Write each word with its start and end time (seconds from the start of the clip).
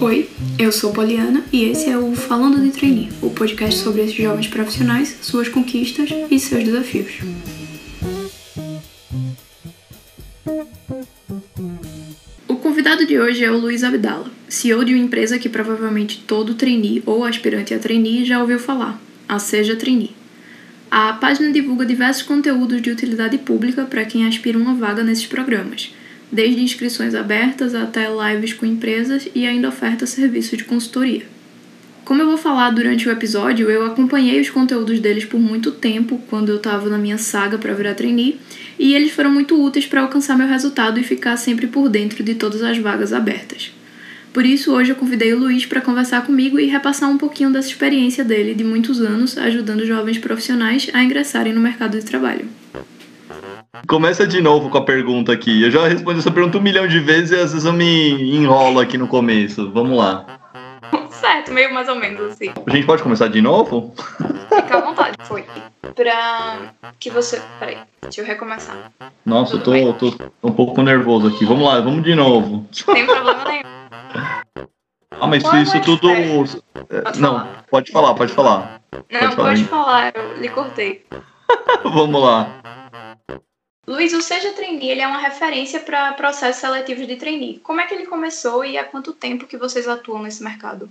Oi, 0.00 0.28
eu 0.58 0.70
sou 0.70 0.92
Poliana 0.92 1.44
e 1.52 1.64
esse 1.64 1.90
é 1.90 1.98
o 1.98 2.14
Falando 2.14 2.60
de 2.60 2.70
Trainee, 2.70 3.08
o 3.20 3.30
podcast 3.30 3.80
sobre 3.80 4.02
esses 4.02 4.14
jovens 4.14 4.46
profissionais, 4.46 5.18
suas 5.22 5.48
conquistas 5.48 6.08
e 6.30 6.38
seus 6.38 6.62
desafios. 6.62 7.18
O 12.46 12.54
convidado 12.56 13.04
de 13.06 13.18
hoje 13.18 13.44
é 13.44 13.50
o 13.50 13.58
Luiz 13.58 13.82
Abdala, 13.82 14.30
CEO 14.48 14.84
de 14.84 14.94
uma 14.94 15.04
empresa 15.04 15.38
que 15.38 15.48
provavelmente 15.48 16.22
todo 16.26 16.54
trainee 16.54 17.02
ou 17.04 17.24
aspirante 17.24 17.74
a 17.74 17.78
trainee 17.78 18.24
já 18.24 18.40
ouviu 18.40 18.60
falar, 18.60 19.00
a 19.28 19.40
Seja 19.40 19.74
Trainee. 19.74 20.14
A 20.90 21.12
página 21.14 21.52
divulga 21.52 21.84
diversos 21.84 22.22
conteúdos 22.22 22.80
de 22.80 22.90
utilidade 22.90 23.36
pública 23.36 23.84
para 23.84 24.04
quem 24.04 24.26
aspira 24.26 24.56
uma 24.56 24.74
vaga 24.74 25.02
nesses 25.02 25.26
programas, 25.26 25.92
desde 26.30 26.62
inscrições 26.62 27.14
abertas 27.14 27.74
até 27.74 28.06
lives 28.08 28.52
com 28.52 28.66
empresas 28.66 29.28
e 29.34 29.46
ainda 29.46 29.68
oferta 29.68 30.06
serviços 30.06 30.58
de 30.58 30.64
consultoria. 30.64 31.22
Como 32.04 32.22
eu 32.22 32.26
vou 32.26 32.38
falar 32.38 32.70
durante 32.70 33.06
o 33.06 33.12
episódio, 33.12 33.70
eu 33.70 33.84
acompanhei 33.84 34.40
os 34.40 34.48
conteúdos 34.48 34.98
deles 34.98 35.26
por 35.26 35.38
muito 35.38 35.70
tempo 35.70 36.18
quando 36.30 36.48
eu 36.48 36.56
estava 36.56 36.88
na 36.88 36.96
minha 36.96 37.18
saga 37.18 37.58
para 37.58 37.74
virar 37.74 37.94
trainee, 37.94 38.40
e 38.78 38.94
eles 38.94 39.12
foram 39.12 39.30
muito 39.30 39.62
úteis 39.62 39.84
para 39.84 40.00
alcançar 40.00 40.36
meu 40.36 40.48
resultado 40.48 40.98
e 40.98 41.04
ficar 41.04 41.36
sempre 41.36 41.66
por 41.66 41.88
dentro 41.90 42.24
de 42.24 42.34
todas 42.34 42.62
as 42.62 42.78
vagas 42.78 43.12
abertas. 43.12 43.72
Por 44.32 44.46
isso, 44.46 44.72
hoje 44.72 44.92
eu 44.92 44.96
convidei 44.96 45.34
o 45.34 45.38
Luiz 45.38 45.66
para 45.66 45.82
conversar 45.82 46.24
comigo 46.24 46.58
e 46.58 46.64
repassar 46.64 47.10
um 47.10 47.18
pouquinho 47.18 47.50
dessa 47.50 47.68
experiência 47.68 48.24
dele 48.24 48.54
de 48.54 48.64
muitos 48.64 49.02
anos 49.02 49.36
ajudando 49.36 49.84
jovens 49.84 50.16
profissionais 50.16 50.88
a 50.94 51.02
ingressarem 51.02 51.52
no 51.52 51.60
mercado 51.60 51.98
de 51.98 52.04
trabalho. 52.06 52.46
Começa 53.86 54.26
de 54.26 54.40
novo 54.40 54.70
com 54.70 54.78
a 54.78 54.84
pergunta 54.84 55.32
aqui. 55.32 55.62
Eu 55.62 55.70
já 55.70 55.86
respondi 55.86 56.20
essa 56.20 56.30
pergunta 56.30 56.58
um 56.58 56.62
milhão 56.62 56.86
de 56.88 57.00
vezes 57.00 57.30
e 57.30 57.34
às 57.34 57.52
vezes 57.52 57.64
eu 57.64 57.72
me 57.72 58.34
enrolo 58.34 58.80
aqui 58.80 58.96
no 58.96 59.06
começo. 59.06 59.70
Vamos 59.70 59.98
lá. 59.98 60.24
Certo, 61.10 61.52
meio 61.52 61.74
mais 61.74 61.88
ou 61.88 61.96
menos 61.96 62.32
assim. 62.32 62.52
A 62.66 62.70
gente 62.70 62.86
pode 62.86 63.02
começar 63.02 63.28
de 63.28 63.42
novo? 63.42 63.92
Fica 64.48 64.78
à 64.78 64.80
vontade, 64.80 65.16
foi. 65.24 65.44
Pra 65.94 66.72
que 66.98 67.10
você. 67.10 67.42
Peraí, 67.58 67.78
deixa 68.00 68.20
eu 68.20 68.24
recomeçar. 68.24 68.92
Nossa, 69.26 69.56
eu 69.56 69.62
tô, 69.62 69.92
tô, 69.94 70.14
um 70.42 70.52
pouco 70.52 70.80
nervoso 70.80 71.28
aqui. 71.28 71.44
Vamos 71.44 71.66
lá, 71.66 71.80
vamos 71.80 72.04
de 72.04 72.14
novo. 72.14 72.66
Tem 72.86 73.04
problema 73.04 73.44
nenhum. 73.44 73.62
Ah, 75.20 75.26
mas 75.26 75.42
isso 75.54 75.80
tudo. 75.80 76.08
Pode 76.08 77.20
não, 77.20 77.30
falar. 77.30 77.64
pode 77.70 77.92
falar, 77.92 78.14
pode 78.14 78.32
falar. 78.32 78.80
Não, 79.10 79.20
pode 79.20 79.34
falar, 79.34 79.48
pode 79.48 79.64
falar 79.64 80.12
eu 80.14 80.40
lhe 80.40 80.48
cortei. 80.48 81.04
Vamos 81.82 82.22
lá. 82.22 82.60
Luiz, 83.88 84.12
o 84.12 84.20
Seja 84.20 84.52
Trainee 84.52 84.90
ele 84.90 85.00
é 85.00 85.06
uma 85.06 85.16
referência 85.16 85.80
para 85.80 86.12
processos 86.12 86.60
seletivos 86.60 87.06
de 87.06 87.16
trainee. 87.16 87.58
Como 87.60 87.80
é 87.80 87.86
que 87.86 87.94
ele 87.94 88.04
começou 88.04 88.62
e 88.62 88.76
há 88.76 88.84
quanto 88.84 89.14
tempo 89.14 89.46
que 89.46 89.56
vocês 89.56 89.88
atuam 89.88 90.22
nesse 90.22 90.44
mercado? 90.44 90.90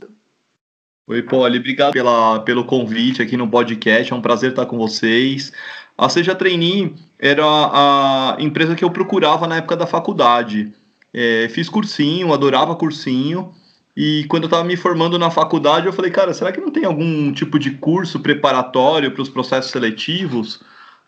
Oi, 1.07 1.21
Poli, 1.21 1.59
obrigado 1.59 1.93
pela, 1.93 2.39
pelo 2.39 2.65
convite 2.65 3.21
aqui 3.21 3.37
no 3.37 3.47
podcast, 3.47 4.11
é 4.11 4.15
um 4.15 4.21
prazer 4.21 4.49
estar 4.49 4.65
com 4.65 4.79
vocês. 4.79 5.53
A 5.95 6.09
Seja 6.09 6.33
Trainee 6.33 6.95
era 7.19 7.45
a 7.45 8.37
empresa 8.39 8.73
que 8.73 8.83
eu 8.83 8.89
procurava 8.89 9.45
na 9.45 9.57
época 9.57 9.77
da 9.77 9.85
faculdade. 9.85 10.73
É, 11.13 11.47
fiz 11.49 11.69
cursinho, 11.69 12.33
adorava 12.33 12.75
cursinho, 12.75 13.53
e 13.95 14.25
quando 14.27 14.45
eu 14.45 14.47
estava 14.47 14.63
me 14.63 14.75
formando 14.75 15.19
na 15.19 15.29
faculdade, 15.29 15.85
eu 15.85 15.93
falei, 15.93 16.09
cara, 16.09 16.33
será 16.33 16.51
que 16.51 16.59
não 16.59 16.71
tem 16.71 16.83
algum 16.83 17.31
tipo 17.31 17.59
de 17.59 17.71
curso 17.71 18.19
preparatório 18.19 19.11
para 19.11 19.21
os 19.21 19.29
processos 19.29 19.69
seletivos? 19.69 20.59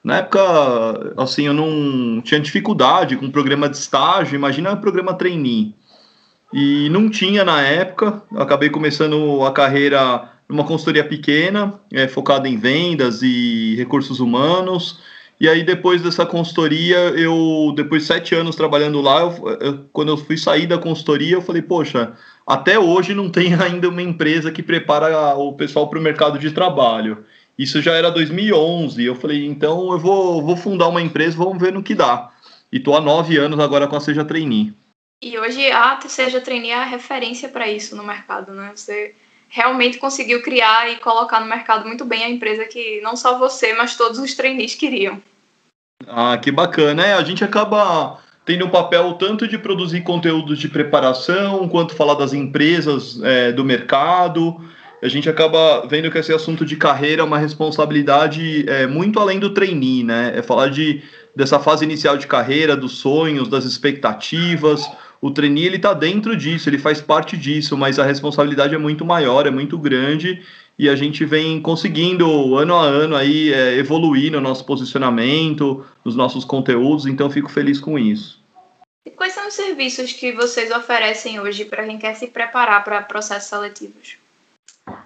Na 0.03 0.17
época, 0.17 1.14
assim, 1.17 1.47
eu 1.47 1.53
não 1.53 2.22
tinha 2.22 2.39
dificuldade 2.39 3.17
com 3.17 3.25
o 3.25 3.31
programa 3.31 3.67
de 3.67 3.78
estágio, 3.78 4.36
imagina 4.36 4.73
o 4.73 4.78
programa 4.78 5.14
trainee. 5.14 5.75
E 6.53 6.89
não 6.89 7.09
tinha 7.09 7.44
na 7.44 7.61
época, 7.61 8.23
acabei 8.36 8.69
começando 8.69 9.44
a 9.45 9.52
carreira 9.52 10.31
numa 10.47 10.64
consultoria 10.64 11.03
pequena, 11.03 11.80
é, 11.94 12.08
focada 12.08 12.50
em 12.50 12.58
vendas 12.58 13.22
e 13.22 13.75
recursos 13.75 14.19
humanos. 14.19 15.00
E 15.40 15.47
aí, 15.47 15.63
depois 15.63 16.02
dessa 16.02 16.25
consultoria, 16.25 16.97
eu, 16.97 17.72
depois 17.75 18.02
de 18.02 18.07
sete 18.07 18.34
anos 18.34 18.56
trabalhando 18.56 19.00
lá, 19.00 19.22
eu, 19.22 19.57
eu, 19.62 19.85
quando 19.94 20.09
eu 20.09 20.18
fui 20.18 20.38
sair 20.38 20.66
da 20.66 20.78
consultoria, 20.78 21.35
eu 21.35 21.41
falei, 21.41 21.62
poxa, 21.62 22.13
até 22.47 22.79
hoje 22.79 23.13
não 23.13 23.29
tem 23.29 23.53
ainda 23.62 23.88
uma 23.88 24.02
empresa 24.02 24.52
que 24.52 24.63
prepara 24.63 25.35
o 25.38 25.53
pessoal 25.53 25.88
para 25.88 26.00
o 26.00 26.02
mercado 26.02 26.40
de 26.40 26.52
trabalho. 26.52 27.23
Isso 27.59 27.81
já 27.81 27.92
era 27.92 28.09
2011. 28.09 29.03
Eu 29.03 29.16
falei, 29.16 29.46
então 29.46 29.92
eu 29.92 30.00
vou, 30.00 30.42
vou 30.42 30.56
fundar 30.56 30.88
uma 30.88 31.02
empresa, 31.02 31.36
vamos 31.36 31.62
ver 31.62 31.74
no 31.74 31.84
que 31.84 31.94
dá. 31.94 32.31
E 32.72 32.80
tô 32.80 32.96
há 32.96 33.02
nove 33.02 33.36
anos 33.36 33.59
agora 33.59 33.86
com 33.86 33.97
a 33.97 34.00
Seja 34.00 34.24
Trainee. 34.24 34.74
E 35.22 35.38
hoje 35.38 35.70
a 35.70 36.00
Seja 36.08 36.40
Trainee 36.40 36.72
é 36.72 36.75
a 36.75 36.86
referência 36.86 37.50
para 37.50 37.68
isso 37.68 37.97
no 37.97 38.03
mercado, 38.06 38.53
né? 38.53 38.72
Você 38.74 39.14
realmente 39.50 39.97
conseguiu 39.97 40.42
criar 40.42 40.90
e 40.90 40.97
colocar 40.97 41.42
no 41.42 41.47
mercado 41.47 41.86
muito 41.86 42.06
bem 42.06 42.24
a 42.24 42.30
empresa 42.30 42.64
que 42.64 43.02
não 43.02 43.18
só 43.18 43.38
você, 43.38 43.74
mas 43.74 43.97
todos 43.97 44.20
os 44.20 44.34
trainees 44.34 44.76
queriam. 44.76 45.22
Ah, 46.08 46.38
que 46.38 46.53
bacana. 46.53 47.06
É, 47.06 47.14
a 47.14 47.24
gente 47.26 47.44
acaba 47.44 48.22
tendo 48.46 48.66
um 48.66 48.70
papel 48.70 49.16
tanto 49.16 49.46
de 49.46 49.58
produzir 49.58 50.02
conteúdos 50.02 50.59
de 50.59 50.70
preparação, 50.70 51.68
quanto 51.68 51.94
falar 51.94 52.14
das 52.14 52.31
empresas 52.31 53.22
é, 53.22 53.52
do 53.52 53.66
mercado 53.66 54.62
a 55.01 55.07
gente 55.07 55.29
acaba 55.29 55.85
vendo 55.87 56.11
que 56.11 56.17
esse 56.17 56.33
assunto 56.33 56.65
de 56.65 56.75
carreira 56.75 57.21
é 57.21 57.25
uma 57.25 57.37
responsabilidade 57.37 58.65
é, 58.67 58.85
muito 58.85 59.19
além 59.19 59.39
do 59.39 59.53
trainee, 59.53 60.03
né? 60.03 60.33
É 60.35 60.41
falar 60.41 60.69
de, 60.69 61.01
dessa 61.35 61.59
fase 61.59 61.85
inicial 61.85 62.17
de 62.17 62.27
carreira, 62.27 62.75
dos 62.75 62.97
sonhos, 62.97 63.47
das 63.47 63.63
expectativas. 63.63 64.89
O 65.21 65.31
trainee, 65.31 65.65
ele 65.65 65.77
está 65.77 65.93
dentro 65.93 66.35
disso, 66.35 66.69
ele 66.69 66.77
faz 66.77 67.01
parte 67.01 67.37
disso, 67.37 67.77
mas 67.77 67.99
a 67.99 68.03
responsabilidade 68.03 68.75
é 68.75 68.77
muito 68.77 69.05
maior, 69.05 69.47
é 69.47 69.51
muito 69.51 69.77
grande 69.77 70.41
e 70.79 70.87
a 70.87 70.95
gente 70.95 71.25
vem 71.25 71.61
conseguindo 71.61 72.55
ano 72.55 72.73
a 72.73 72.83
ano 72.83 73.13
aí 73.13 73.51
é, 73.51 73.75
evoluir 73.75 74.31
no 74.31 74.39
nosso 74.39 74.63
posicionamento, 74.63 75.85
nos 76.05 76.16
nossos 76.16 76.45
conteúdos, 76.45 77.05
então 77.05 77.29
fico 77.29 77.49
feliz 77.49 77.81
com 77.81 77.99
isso. 77.99 78.41
E 79.05 79.11
quais 79.11 79.33
são 79.33 79.45
os 79.45 79.53
serviços 79.53 80.13
que 80.13 80.31
vocês 80.31 80.71
oferecem 80.71 81.37
hoje 81.37 81.66
para 81.66 81.85
quem 81.85 81.97
quer 81.97 82.16
se 82.16 82.27
preparar 82.27 82.81
para 82.85 83.01
processos 83.01 83.49
seletivos? 83.49 84.17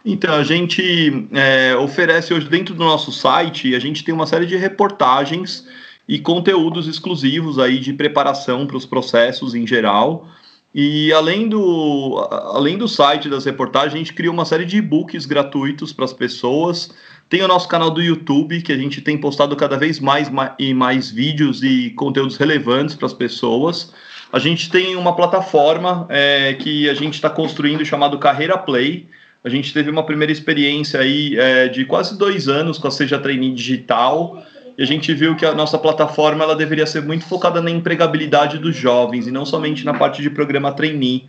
Então, 0.06 0.34
a 0.34 0.44
gente 0.44 1.28
é, 1.32 1.76
oferece 1.78 2.34
hoje 2.34 2.50
dentro 2.50 2.76
do 2.76 2.84
nosso 2.84 3.12
site, 3.12 3.74
a 3.74 3.80
gente 3.80 4.04
tem 4.04 4.14
uma 4.14 4.28
série 4.28 4.46
de 4.46 4.58
reportagens 4.58 5.66
e 6.08 6.20
conteúdos 6.20 6.88
exclusivos 6.88 7.58
aí 7.58 7.80
de 7.80 7.94
preparação 7.94 8.68
para 8.68 8.76
os 8.76 8.86
processos 8.86 9.56
em 9.56 9.66
geral. 9.66 10.28
E 10.76 11.14
além 11.14 11.48
do, 11.48 12.28
além 12.54 12.78
do 12.78 12.88
site 12.88 13.30
das 13.30 13.46
reportagens, 13.46 13.94
a 13.94 13.98
gente 13.98 14.14
cria 14.14 14.32
uma 14.32 14.44
série 14.44 14.66
de 14.66 14.78
e-books 14.78 15.26
gratuitos 15.26 15.94
para 15.94 16.04
as 16.04 16.14
pessoas. 16.14 16.92
Tem 17.30 17.42
o 17.42 17.48
nosso 17.48 17.68
canal 17.68 17.92
do 17.92 18.02
YouTube, 18.02 18.62
que 18.62 18.74
a 18.74 18.78
gente 18.78 19.00
tem 19.00 19.18
postado 19.18 19.56
cada 19.56 19.78
vez 19.78 20.00
mais 20.00 20.30
e 20.60 20.74
mais 20.74 21.10
vídeos 21.12 21.64
e 21.64 21.92
conteúdos 21.92 22.38
relevantes 22.38 22.96
para 22.96 23.06
as 23.06 23.14
pessoas. 23.14 23.94
A 24.32 24.40
gente 24.40 24.70
tem 24.70 24.96
uma 24.96 25.16
plataforma 25.16 26.08
é, 26.10 26.54
que 26.56 26.90
a 26.90 26.94
gente 26.94 27.14
está 27.14 27.30
construindo 27.30 27.86
chamado 27.86 28.18
Carreira 28.18 28.58
Play, 28.58 29.08
a 29.44 29.50
gente 29.50 29.74
teve 29.74 29.90
uma 29.90 30.04
primeira 30.04 30.32
experiência 30.32 31.00
aí 31.00 31.38
é, 31.38 31.68
de 31.68 31.84
quase 31.86 32.18
dois 32.18 32.48
anos 32.48 32.78
com 32.78 32.88
a 32.88 32.92
Seja 32.92 33.20
Trainee 33.20 33.54
Digital 33.54 34.44
e 34.78 34.82
a 34.82 34.86
gente 34.86 35.14
viu 35.14 35.36
que 35.36 35.46
a 35.46 35.54
nossa 35.54 35.78
plataforma 35.78 36.44
ela 36.44 36.56
deveria 36.56 36.86
ser 36.86 37.02
muito 37.02 37.26
focada 37.26 37.62
na 37.62 37.70
empregabilidade 37.70 38.58
dos 38.58 38.76
jovens 38.76 39.28
e 39.28 39.32
não 39.32 39.46
somente 39.46 39.86
na 39.86 39.94
parte 39.94 40.22
de 40.22 40.30
programa 40.30 40.72
trainee. 40.72 41.28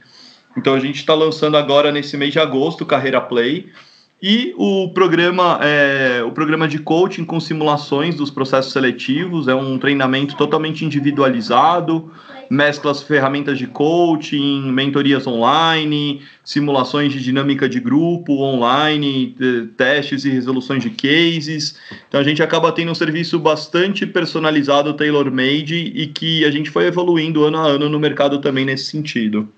Então 0.57 0.75
a 0.75 0.81
gente 0.81 0.97
está 0.97 1.15
lançando 1.15 1.57
agora 1.57 1.91
nesse 1.91 2.17
mês 2.17 2.33
de 2.33 2.39
agosto 2.39 2.87
Carreira 2.87 3.21
Play 3.21 3.71
e 4.23 4.55
o 4.57 4.89
programa 4.95 5.59
é, 5.61 6.23
o 6.23 6.31
programa 6.31 6.69
de 6.69 6.79
coaching 6.79 7.25
com 7.25 7.39
simulações 7.41 8.15
dos 8.15 8.31
processos 8.31 8.73
seletivos 8.73 9.49
é 9.49 9.55
um 9.55 9.77
treinamento 9.77 10.37
totalmente 10.37 10.85
individualizado 10.85 12.11
mescla 12.51 12.91
as 12.91 13.03
ferramentas 13.03 13.59
de 13.59 13.67
coaching, 13.67 14.71
mentorias 14.73 15.27
online, 15.27 16.23
simulações 16.45 17.13
de 17.13 17.23
dinâmica 17.23 17.69
de 17.69 17.81
grupo 17.81 18.41
online, 18.41 19.37
testes 19.77 20.25
e 20.25 20.31
resoluções 20.31 20.83
de 20.83 20.91
cases. 20.91 21.79
Então 22.09 22.21
a 22.21 22.25
gente 22.25 22.43
acaba 22.43 22.73
tendo 22.73 22.93
um 22.93 22.95
serviço 22.95 23.39
bastante 23.39 24.07
personalizado, 24.07 24.95
tailor-made 24.95 25.93
e 25.95 26.07
que 26.07 26.45
a 26.45 26.51
gente 26.51 26.71
foi 26.71 26.87
evoluindo 26.87 27.45
ano 27.45 27.59
a 27.59 27.67
ano 27.67 27.89
no 27.89 27.99
mercado 27.99 28.41
também 28.41 28.65
nesse 28.65 28.87
sentido. 28.87 29.49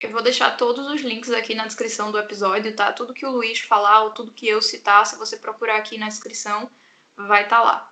Eu 0.00 0.10
vou 0.10 0.22
deixar 0.22 0.56
todos 0.56 0.86
os 0.88 1.00
links 1.02 1.30
aqui 1.30 1.54
na 1.54 1.66
descrição 1.66 2.10
do 2.10 2.18
episódio, 2.18 2.74
tá? 2.74 2.92
Tudo 2.92 3.14
que 3.14 3.24
o 3.24 3.30
Luiz 3.30 3.60
falar 3.60 4.02
ou 4.02 4.10
tudo 4.10 4.32
que 4.32 4.48
eu 4.48 4.60
citar, 4.60 5.06
se 5.06 5.16
você 5.16 5.36
procurar 5.36 5.76
aqui 5.76 5.96
na 5.96 6.08
descrição, 6.08 6.68
vai 7.16 7.44
estar 7.44 7.58
tá 7.58 7.62
lá. 7.62 7.91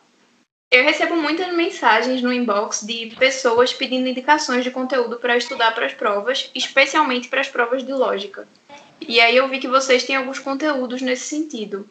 Eu 0.72 0.84
recebo 0.84 1.16
muitas 1.16 1.52
mensagens 1.52 2.22
no 2.22 2.32
inbox 2.32 2.82
de 2.86 3.12
pessoas 3.18 3.72
pedindo 3.72 4.06
indicações 4.06 4.62
de 4.62 4.70
conteúdo 4.70 5.16
para 5.16 5.36
estudar 5.36 5.74
para 5.74 5.86
as 5.86 5.92
provas, 5.92 6.48
especialmente 6.54 7.26
para 7.28 7.40
as 7.40 7.48
provas 7.48 7.84
de 7.84 7.92
lógica. 7.92 8.46
E 9.00 9.18
aí 9.18 9.36
eu 9.36 9.48
vi 9.48 9.58
que 9.58 9.66
vocês 9.66 10.04
têm 10.04 10.14
alguns 10.14 10.38
conteúdos 10.38 11.02
nesse 11.02 11.24
sentido. 11.24 11.88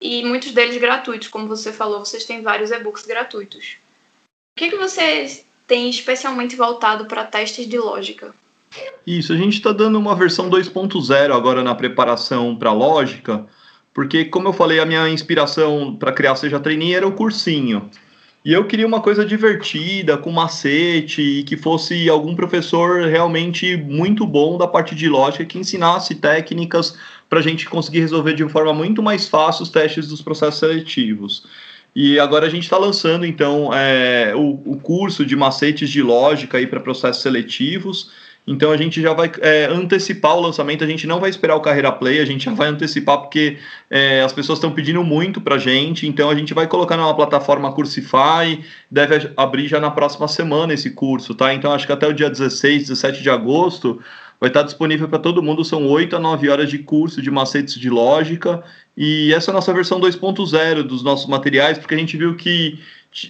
E 0.00 0.24
muitos 0.24 0.52
deles 0.52 0.78
gratuitos, 0.78 1.28
como 1.28 1.46
você 1.46 1.70
falou, 1.70 2.00
vocês 2.00 2.24
têm 2.24 2.40
vários 2.40 2.70
e-books 2.70 3.04
gratuitos. 3.04 3.76
O 4.56 4.58
que, 4.58 4.70
que 4.70 4.76
vocês 4.76 5.44
têm 5.66 5.90
especialmente 5.90 6.56
voltado 6.56 7.04
para 7.04 7.24
testes 7.24 7.68
de 7.68 7.78
lógica? 7.78 8.34
Isso, 9.06 9.34
a 9.34 9.36
gente 9.36 9.54
está 9.54 9.70
dando 9.70 9.98
uma 9.98 10.16
versão 10.16 10.48
2.0 10.48 11.34
agora 11.34 11.62
na 11.62 11.74
preparação 11.74 12.56
para 12.56 12.72
lógica, 12.72 13.46
porque, 13.92 14.24
como 14.24 14.48
eu 14.48 14.52
falei, 14.54 14.80
a 14.80 14.86
minha 14.86 15.08
inspiração 15.10 15.94
para 15.94 16.12
criar 16.12 16.36
Seja 16.36 16.58
Trainee 16.58 16.94
era 16.94 17.06
o 17.06 17.12
cursinho. 17.12 17.90
E 18.44 18.52
eu 18.52 18.66
queria 18.66 18.86
uma 18.86 19.00
coisa 19.00 19.24
divertida, 19.24 20.18
com 20.18 20.30
macete, 20.30 21.22
e 21.22 21.42
que 21.44 21.56
fosse 21.56 22.10
algum 22.10 22.36
professor 22.36 23.00
realmente 23.06 23.74
muito 23.74 24.26
bom 24.26 24.58
da 24.58 24.68
parte 24.68 24.94
de 24.94 25.08
lógica, 25.08 25.46
que 25.46 25.58
ensinasse 25.58 26.14
técnicas 26.16 26.94
para 27.26 27.38
a 27.38 27.42
gente 27.42 27.66
conseguir 27.66 28.00
resolver 28.00 28.34
de 28.34 28.46
forma 28.50 28.74
muito 28.74 29.02
mais 29.02 29.26
fácil 29.26 29.62
os 29.62 29.70
testes 29.70 30.08
dos 30.08 30.20
processos 30.20 30.60
seletivos. 30.60 31.46
E 31.96 32.18
agora 32.18 32.46
a 32.46 32.50
gente 32.50 32.64
está 32.64 32.76
lançando, 32.76 33.24
então, 33.24 33.72
é, 33.72 34.34
o, 34.36 34.60
o 34.72 34.78
curso 34.78 35.24
de 35.24 35.34
macetes 35.34 35.88
de 35.88 36.02
lógica 36.02 36.64
para 36.66 36.80
processos 36.80 37.22
seletivos. 37.22 38.10
Então 38.46 38.70
a 38.70 38.76
gente 38.76 39.00
já 39.00 39.14
vai 39.14 39.30
é, 39.40 39.66
antecipar 39.66 40.36
o 40.36 40.40
lançamento, 40.40 40.84
a 40.84 40.86
gente 40.86 41.06
não 41.06 41.18
vai 41.18 41.30
esperar 41.30 41.56
o 41.56 41.60
Carreira 41.60 41.90
Play, 41.90 42.20
a 42.20 42.26
gente 42.26 42.44
já 42.44 42.52
vai 42.52 42.68
antecipar 42.68 43.18
porque 43.18 43.56
é, 43.90 44.20
as 44.22 44.32
pessoas 44.34 44.58
estão 44.58 44.70
pedindo 44.70 45.02
muito 45.02 45.40
para 45.40 45.56
gente, 45.56 46.06
então 46.06 46.28
a 46.28 46.34
gente 46.34 46.52
vai 46.52 46.66
colocar 46.66 46.96
numa 46.96 47.14
plataforma 47.14 47.72
Cursify, 47.72 48.62
deve 48.90 49.32
abrir 49.36 49.66
já 49.66 49.80
na 49.80 49.90
próxima 49.90 50.28
semana 50.28 50.74
esse 50.74 50.90
curso, 50.90 51.34
tá? 51.34 51.54
Então 51.54 51.72
acho 51.72 51.86
que 51.86 51.92
até 51.92 52.06
o 52.06 52.12
dia 52.12 52.28
16, 52.28 52.88
17 52.88 53.22
de 53.22 53.30
agosto 53.30 54.00
vai 54.38 54.50
estar 54.50 54.62
disponível 54.62 55.08
para 55.08 55.18
todo 55.18 55.42
mundo, 55.42 55.64
são 55.64 55.86
8 55.88 56.16
a 56.16 56.20
9 56.20 56.50
horas 56.50 56.68
de 56.68 56.78
curso 56.78 57.22
de 57.22 57.30
macetes 57.30 57.76
de 57.76 57.88
lógica, 57.88 58.62
e 58.94 59.32
essa 59.32 59.50
é 59.50 59.52
a 59.52 59.54
nossa 59.54 59.72
versão 59.72 59.98
2.0 59.98 60.82
dos 60.82 61.02
nossos 61.02 61.26
materiais, 61.26 61.78
porque 61.78 61.94
a 61.94 61.98
gente 61.98 62.16
viu 62.16 62.36
que 62.36 62.78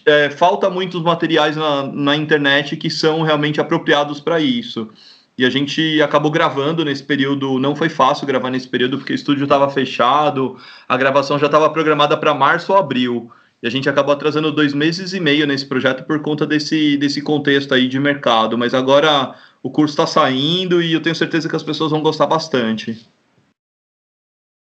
é, 0.07 0.31
falta 0.31 0.71
muitos 0.71 1.03
materiais 1.03 1.57
na, 1.57 1.83
na 1.85 2.17
internet 2.17 2.77
que 2.77 2.89
são 2.89 3.23
realmente 3.23 3.61
apropriados 3.61 4.21
para 4.21 4.41
isso. 4.41 4.91
E 5.37 5.45
a 5.45 5.51
gente 5.51 6.01
acabou 6.01 6.31
gravando 6.31 6.85
nesse 6.85 7.03
período, 7.03 7.59
não 7.59 7.75
foi 7.75 7.89
fácil 7.89 8.27
gravar 8.27 8.51
nesse 8.51 8.69
período, 8.69 8.99
porque 8.99 9.13
o 9.13 9.17
estúdio 9.17 9.45
estava 9.45 9.69
fechado, 9.69 10.57
a 10.89 10.97
gravação 10.97 11.39
já 11.39 11.47
estava 11.47 11.69
programada 11.71 12.17
para 12.17 12.33
março 12.33 12.73
ou 12.73 12.79
abril. 12.79 13.31
E 13.61 13.67
a 13.67 13.71
gente 13.71 13.89
acabou 13.89 14.15
atrasando 14.15 14.53
dois 14.53 14.73
meses 14.73 15.13
e 15.13 15.21
meio 15.21 15.47
nesse 15.47 15.67
projeto 15.67 16.05
por 16.05 16.21
conta 16.21 16.47
desse, 16.47 16.97
desse 16.97 17.21
contexto 17.21 17.75
aí 17.75 17.89
de 17.89 17.99
mercado. 17.99 18.57
Mas 18.57 18.75
agora 18.75 19.35
o 19.63 19.71
curso 19.71 19.95
está 19.95 20.07
saindo 20.07 20.81
e 20.81 20.93
eu 20.93 21.01
tenho 21.01 21.17
certeza 21.17 21.49
que 21.49 21.57
as 21.57 21.63
pessoas 21.63 21.91
vão 21.91 22.03
gostar 22.03 22.27
bastante. 22.27 23.05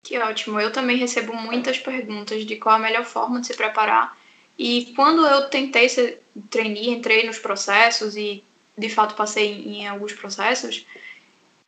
Que 0.05 0.19
ótimo. 0.19 0.59
Eu 0.59 0.73
também 0.73 0.97
recebo 0.97 1.35
muitas 1.35 1.79
perguntas 1.79 2.47
de 2.47 2.57
qual 2.57 2.77
a 2.77 2.79
melhor 2.79 3.05
forma 3.05 3.41
de 3.41 3.49
se 3.49 3.57
preparar 3.57 4.17
e 4.63 4.93
quando 4.95 5.27
eu 5.27 5.49
tentei 5.49 5.89
ser 5.89 6.23
trainee, 6.49 6.91
entrei 6.91 7.27
nos 7.27 7.37
processos 7.37 8.17
e 8.17 8.45
de 8.79 8.89
fato 8.89 9.17
passei 9.17 9.55
em 9.55 9.89
alguns 9.89 10.13
processos, 10.13 10.87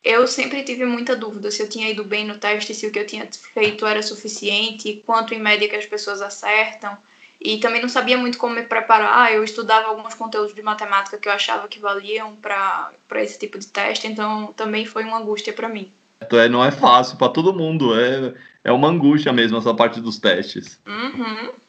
eu 0.01 0.25
sempre 0.25 0.63
tive 0.63 0.85
muita 0.85 1.13
dúvida 1.13 1.51
se 1.51 1.61
eu 1.61 1.67
tinha 1.67 1.89
ido 1.89 2.05
bem 2.05 2.25
no 2.25 2.37
teste, 2.37 2.73
se 2.73 2.87
o 2.87 2.91
que 2.93 2.99
eu 2.99 3.05
tinha 3.05 3.27
feito 3.53 3.85
era 3.85 4.01
suficiente, 4.01 5.03
quanto 5.05 5.33
em 5.33 5.41
média 5.41 5.67
que 5.67 5.75
as 5.75 5.85
pessoas 5.85 6.21
acertam. 6.21 6.97
E 7.41 7.57
também 7.57 7.81
não 7.81 7.89
sabia 7.89 8.17
muito 8.17 8.37
como 8.37 8.55
me 8.55 8.63
preparar. 8.63 9.33
Eu 9.33 9.43
estudava 9.43 9.89
alguns 9.89 10.13
conteúdos 10.13 10.55
de 10.55 10.61
matemática 10.61 11.17
que 11.17 11.27
eu 11.27 11.33
achava 11.33 11.67
que 11.67 11.79
valiam 11.79 12.33
para 12.37 12.93
esse 13.15 13.37
tipo 13.37 13.59
de 13.59 13.67
teste, 13.67 14.07
então 14.07 14.53
também 14.55 14.85
foi 14.85 15.03
uma 15.03 15.17
angústia 15.17 15.51
para 15.51 15.67
mim. 15.67 15.91
É, 16.31 16.47
não 16.47 16.63
é 16.63 16.71
fácil 16.71 17.17
para 17.17 17.27
todo 17.27 17.53
mundo, 17.53 17.99
é, 17.99 18.33
é 18.63 18.71
uma 18.71 18.87
angústia 18.87 19.33
mesmo 19.33 19.57
essa 19.57 19.73
parte 19.73 19.99
dos 19.99 20.17
testes. 20.17 20.79
Uhum. 20.87 21.64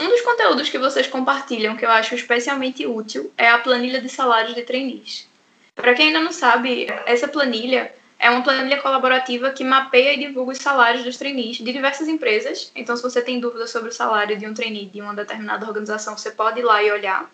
Um 0.00 0.08
dos 0.08 0.20
conteúdos 0.20 0.68
que 0.68 0.78
vocês 0.78 1.06
compartilham 1.06 1.76
que 1.76 1.84
eu 1.84 1.90
acho 1.90 2.14
especialmente 2.14 2.86
útil 2.86 3.32
é 3.36 3.48
a 3.48 3.58
planilha 3.58 4.00
de 4.00 4.08
salários 4.08 4.54
de 4.54 4.62
trainees. 4.62 5.26
Para 5.74 5.94
quem 5.94 6.08
ainda 6.08 6.20
não 6.20 6.32
sabe, 6.32 6.86
essa 7.06 7.28
planilha 7.28 7.92
é 8.18 8.30
uma 8.30 8.42
planilha 8.42 8.80
colaborativa 8.80 9.50
que 9.50 9.62
mapeia 9.62 10.14
e 10.14 10.18
divulga 10.18 10.52
os 10.52 10.58
salários 10.58 11.04
dos 11.04 11.16
trainees 11.16 11.58
de 11.58 11.72
diversas 11.72 12.08
empresas. 12.08 12.70
Então, 12.74 12.96
se 12.96 13.02
você 13.02 13.20
tem 13.20 13.40
dúvidas 13.40 13.70
sobre 13.70 13.90
o 13.90 13.92
salário 13.92 14.38
de 14.38 14.46
um 14.46 14.54
trainee 14.54 14.86
de 14.86 15.00
uma 15.00 15.14
determinada 15.14 15.66
organização, 15.66 16.16
você 16.16 16.30
pode 16.30 16.60
ir 16.60 16.64
lá 16.64 16.82
e 16.82 16.90
olhar. 16.90 17.30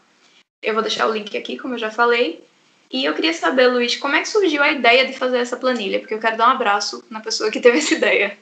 Eu 0.62 0.75
vou 0.75 0.82
deixar 0.82 1.06
o 1.06 1.12
link 1.12 1.37
aqui, 1.37 1.56
como 1.58 1.75
eu 1.75 1.79
já 1.79 1.91
falei. 1.91 2.44
E 2.93 3.05
eu 3.05 3.15
queria 3.15 3.32
saber, 3.32 3.69
Luiz, 3.69 3.97
como 3.97 4.17
é 4.17 4.20
que 4.20 4.29
surgiu 4.29 4.62
a 4.62 4.70
ideia 4.70 5.06
de 5.06 5.12
fazer 5.12 5.38
essa 5.38 5.56
planilha? 5.56 6.00
Porque 6.00 6.15
eu 6.15 6.20
quero 6.20 6.37
dar 6.37 6.49
um 6.49 6.53
abraço 6.53 7.03
na 7.11 7.20
pessoa 7.20 7.50
que 7.50 7.61
teve 7.61 7.79
essa 7.79 7.94
ideia. 7.94 8.37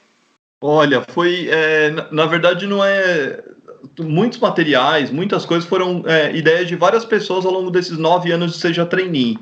Olha, 0.63 1.01
foi. 1.01 1.47
É, 1.49 1.89
na 2.11 2.25
verdade, 2.25 2.67
não 2.67 2.83
é 2.83 3.43
muitos 3.99 4.39
materiais, 4.39 5.11
muitas 5.11 5.45
coisas 5.45 5.67
foram 5.67 6.03
é, 6.05 6.35
ideias 6.35 6.67
de 6.67 6.75
várias 6.75 7.05
pessoas 7.05 7.45
ao 7.45 7.51
longo 7.51 7.71
desses 7.71 7.97
nove 7.97 8.31
anos 8.31 8.53
de 8.53 8.57
Seja 8.57 8.85
Trainee. 8.85 9.37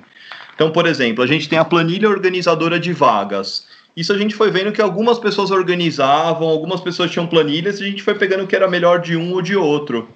Então, 0.55 0.71
por 0.71 0.85
exemplo, 0.85 1.23
a 1.23 1.27
gente 1.27 1.47
tem 1.47 1.57
a 1.57 1.65
planilha 1.65 2.09
organizadora 2.09 2.79
de 2.79 2.91
vagas. 2.91 3.65
Isso 3.95 4.13
a 4.13 4.17
gente 4.17 4.35
foi 4.35 4.51
vendo 4.51 4.71
que 4.71 4.81
algumas 4.81 5.19
pessoas 5.19 5.51
organizavam, 5.51 6.47
algumas 6.47 6.81
pessoas 6.81 7.11
tinham 7.11 7.27
planilhas, 7.27 7.79
e 7.79 7.83
a 7.83 7.87
gente 7.87 8.03
foi 8.03 8.15
pegando 8.15 8.43
o 8.43 8.47
que 8.47 8.55
era 8.55 8.69
melhor 8.69 8.99
de 8.99 9.15
um 9.15 9.33
ou 9.33 9.41
de 9.41 9.55
outro. 9.55 10.09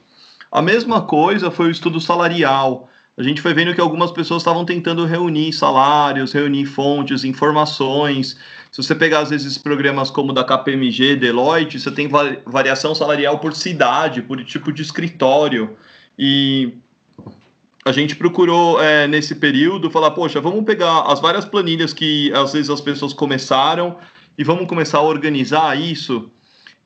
A 0.52 0.62
mesma 0.62 1.02
coisa 1.02 1.50
foi 1.50 1.68
o 1.68 1.72
estudo 1.72 2.00
salarial 2.00 2.90
a 3.16 3.22
gente 3.22 3.42
foi 3.42 3.54
vendo 3.54 3.76
que 3.76 3.82
algumas 3.82 4.12
pessoas 4.12 4.42
estavam 4.42 4.66
tentando 4.66 5.06
reunir 5.06 5.54
salários, 5.54 6.34
reunir 6.34 6.66
fontes, 6.66 7.24
informações. 7.24 8.36
Se 8.72 8.82
você 8.82 8.96
pegar, 8.96 9.20
às 9.20 9.30
vezes, 9.30 9.56
programas 9.56 10.10
como 10.10 10.34
da 10.34 10.44
KPMG, 10.44 11.18
Deloitte, 11.18 11.80
você 11.80 11.92
tem 11.92 12.10
variação 12.46 12.96
salarial 12.96 13.38
por 13.38 13.54
cidade, 13.54 14.24
por 14.24 14.44
tipo 14.44 14.72
de 14.72 14.82
escritório. 14.82 15.78
E 16.18 16.74
a 17.86 17.92
gente 17.92 18.16
procurou, 18.16 18.82
é, 18.82 19.08
nesse 19.08 19.36
período, 19.36 19.92
falar: 19.92 20.12
poxa, 20.12 20.42
vamos 20.42 20.64
pegar 20.66 21.02
as 21.02 21.20
várias 21.20 21.46
planilhas 21.46 21.94
que, 21.94 22.34
às 22.34 22.54
vezes, 22.54 22.72
as 22.72 22.82
pessoas 22.82 23.14
começaram 23.14 23.98
e 24.36 24.44
vamos 24.44 24.68
começar 24.68 24.98
a 24.98 25.04
organizar 25.04 25.80
isso. 25.80 26.32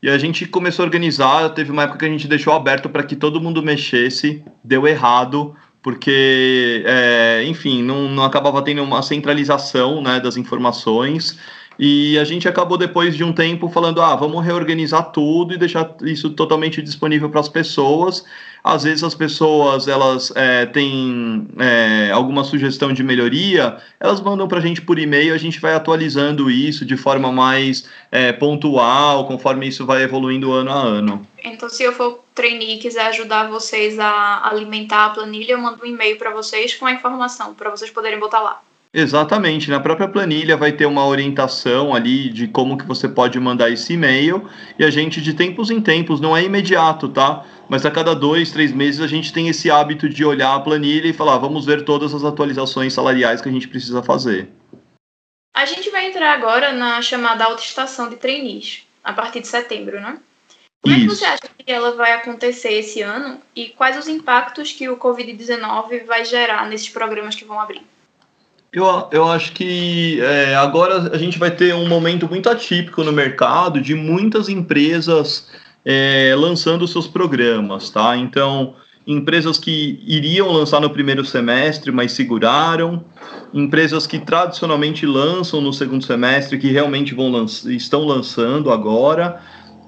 E 0.04 0.10
a 0.10 0.18
gente 0.18 0.46
começou 0.46 0.84
a 0.84 0.88
organizar. 0.88 1.50
Teve 1.52 1.72
uma 1.72 1.84
época 1.84 2.00
que 2.00 2.06
a 2.06 2.10
gente 2.10 2.28
deixou 2.28 2.52
aberto 2.52 2.90
para 2.90 3.04
que 3.04 3.16
todo 3.16 3.40
mundo 3.40 3.64
mexesse, 3.64 4.44
deu 4.62 4.86
errado 4.86 5.56
porque, 5.88 6.84
é, 6.86 7.46
enfim, 7.46 7.82
não, 7.82 8.10
não 8.10 8.26
acabava 8.26 8.62
tendo 8.62 8.84
uma 8.84 9.02
centralização 9.02 10.02
né, 10.02 10.20
das 10.20 10.36
informações. 10.36 11.40
E 11.80 12.18
a 12.18 12.24
gente 12.24 12.48
acabou, 12.48 12.78
depois 12.78 13.16
de 13.16 13.24
um 13.24 13.32
tempo, 13.32 13.70
falando: 13.70 14.02
ah, 14.02 14.16
vamos 14.16 14.44
reorganizar 14.44 15.12
tudo 15.12 15.54
e 15.54 15.58
deixar 15.58 15.96
isso 16.02 16.32
totalmente 16.32 16.82
disponível 16.82 17.30
para 17.30 17.40
as 17.40 17.50
pessoas. 17.50 18.26
Às 18.64 18.84
vezes 18.84 19.04
as 19.04 19.16
pessoas 19.16 19.88
elas 19.88 20.32
é, 20.36 20.66
têm 20.66 21.48
é, 21.58 22.12
alguma 22.12 22.44
sugestão 22.44 22.92
de 22.92 23.02
melhoria, 23.02 23.78
elas 23.98 24.20
mandam 24.20 24.46
para 24.46 24.58
a 24.58 24.62
gente 24.62 24.82
por 24.82 25.00
e-mail, 25.00 25.34
a 25.34 25.38
gente 25.38 25.60
vai 25.62 25.74
atualizando 25.74 26.52
isso 26.52 26.84
de 26.86 26.98
forma 26.98 27.32
mais 27.32 27.88
é, 28.12 28.34
pontual, 28.34 29.26
conforme 29.26 29.68
isso 29.68 29.86
vai 29.86 30.04
evoluindo 30.04 30.52
ano 30.52 30.72
a 30.72 30.76
ano. 30.76 31.26
Então, 31.42 31.70
se 31.70 31.84
eu 31.84 31.94
for 31.94 32.20
trainee 32.36 32.76
e 32.76 32.78
quiser 32.78 33.06
ajudar 33.08 33.48
vocês 33.48 33.98
a 34.00 34.46
alimentar 34.50 35.06
a 35.06 35.10
planilha, 35.12 35.54
eu 35.54 35.60
mando 35.60 35.84
um 35.84 35.88
e-mail 35.88 36.18
para 36.18 36.32
vocês 36.32 36.76
com 36.76 36.86
a 36.86 36.92
informação, 36.92 37.54
para 37.54 37.70
vocês 37.70 37.90
poderem 37.90 38.20
botar 38.20 38.42
lá. 38.42 38.62
Exatamente, 38.94 39.70
na 39.70 39.80
própria 39.80 40.08
planilha 40.08 40.56
vai 40.56 40.72
ter 40.72 40.86
uma 40.86 41.06
orientação 41.06 41.94
ali 41.94 42.30
de 42.30 42.48
como 42.48 42.78
que 42.78 42.86
você 42.86 43.08
pode 43.08 43.40
mandar 43.40 43.70
esse 43.70 43.94
e-mail 43.94 44.50
e 44.80 44.84
a 44.84 44.90
gente 44.90 45.22
de 45.22 45.34
tempos 45.34 45.70
em 45.70 45.82
tempos, 45.82 46.22
não 46.22 46.36
é 46.36 46.44
imediato, 46.44 47.10
tá? 47.10 47.46
Mas 47.68 47.86
a 47.86 47.92
cada 47.92 48.16
dois, 48.16 48.52
três 48.52 48.72
meses 48.72 49.02
a 49.02 49.08
gente 49.08 49.34
tem 49.34 49.50
esse 49.50 49.70
hábito 49.70 50.08
de 50.08 50.24
olhar 50.24 50.56
a 50.56 50.60
planilha 50.60 51.08
e 51.08 51.14
falar, 51.14 51.38
vamos 51.38 51.66
ver 51.66 51.84
todas 51.84 52.14
as 52.14 52.24
atualizações 52.24 52.94
salariais 52.94 53.42
que 53.42 53.50
a 53.50 53.52
gente 53.52 53.68
precisa 53.68 54.02
fazer. 54.02 54.50
A 55.54 55.66
gente 55.66 55.90
vai 55.90 56.08
entrar 56.08 56.34
agora 56.34 56.72
na 56.72 57.02
chamada 57.02 57.44
autoestação 57.44 58.10
de 58.10 58.16
trainees, 58.16 58.84
a 59.04 59.12
partir 59.12 59.42
de 59.42 59.48
setembro, 59.48 60.00
né? 60.00 60.18
Como 60.82 60.96
é 60.96 61.00
que 61.00 61.08
você 61.08 61.26
acha 61.26 61.50
que 61.58 61.72
ela 61.72 61.92
vai 61.96 62.14
acontecer 62.14 62.72
esse 62.74 63.02
ano 63.02 63.42
e 63.56 63.70
quais 63.70 63.98
os 63.98 64.08
impactos 64.08 64.72
que 64.72 64.88
o 64.88 64.96
Covid-19 64.96 66.06
vai 66.06 66.24
gerar 66.24 66.68
nesses 66.70 66.88
programas 66.88 67.36
que 67.36 67.44
vão 67.44 67.60
abrir? 67.60 67.82
Eu, 68.72 69.08
eu 69.12 69.30
acho 69.30 69.54
que 69.54 70.20
é, 70.22 70.56
agora 70.56 71.10
a 71.14 71.18
gente 71.18 71.40
vai 71.40 71.50
ter 71.50 71.74
um 71.74 71.88
momento 71.88 72.28
muito 72.28 72.50
atípico 72.50 73.04
no 73.04 73.12
mercado 73.12 73.80
de 73.80 73.96
muitas 73.96 74.50
empresas 74.50 75.48
é, 75.86 76.36
lançando 76.38 76.88
seus 76.88 77.08
programas, 77.08 77.90
tá? 77.90 78.18
Então, 78.18 78.76
empresas 79.08 79.58
que 79.58 80.04
iriam 80.06 80.52
lançar 80.52 80.82
no 80.82 80.90
primeiro 80.90 81.24
semestre, 81.24 81.92
mas 81.94 82.12
seguraram, 82.12 83.06
empresas 83.54 84.06
que 84.06 84.20
tradicionalmente 84.20 85.06
lançam 85.06 85.62
no 85.62 85.72
segundo 85.72 86.04
semestre, 86.04 86.58
que 86.58 86.68
realmente 86.68 87.16
vão 87.16 87.32
lanç 87.32 87.64
estão 87.66 88.04
lançando 88.04 88.70
agora, 88.70 89.42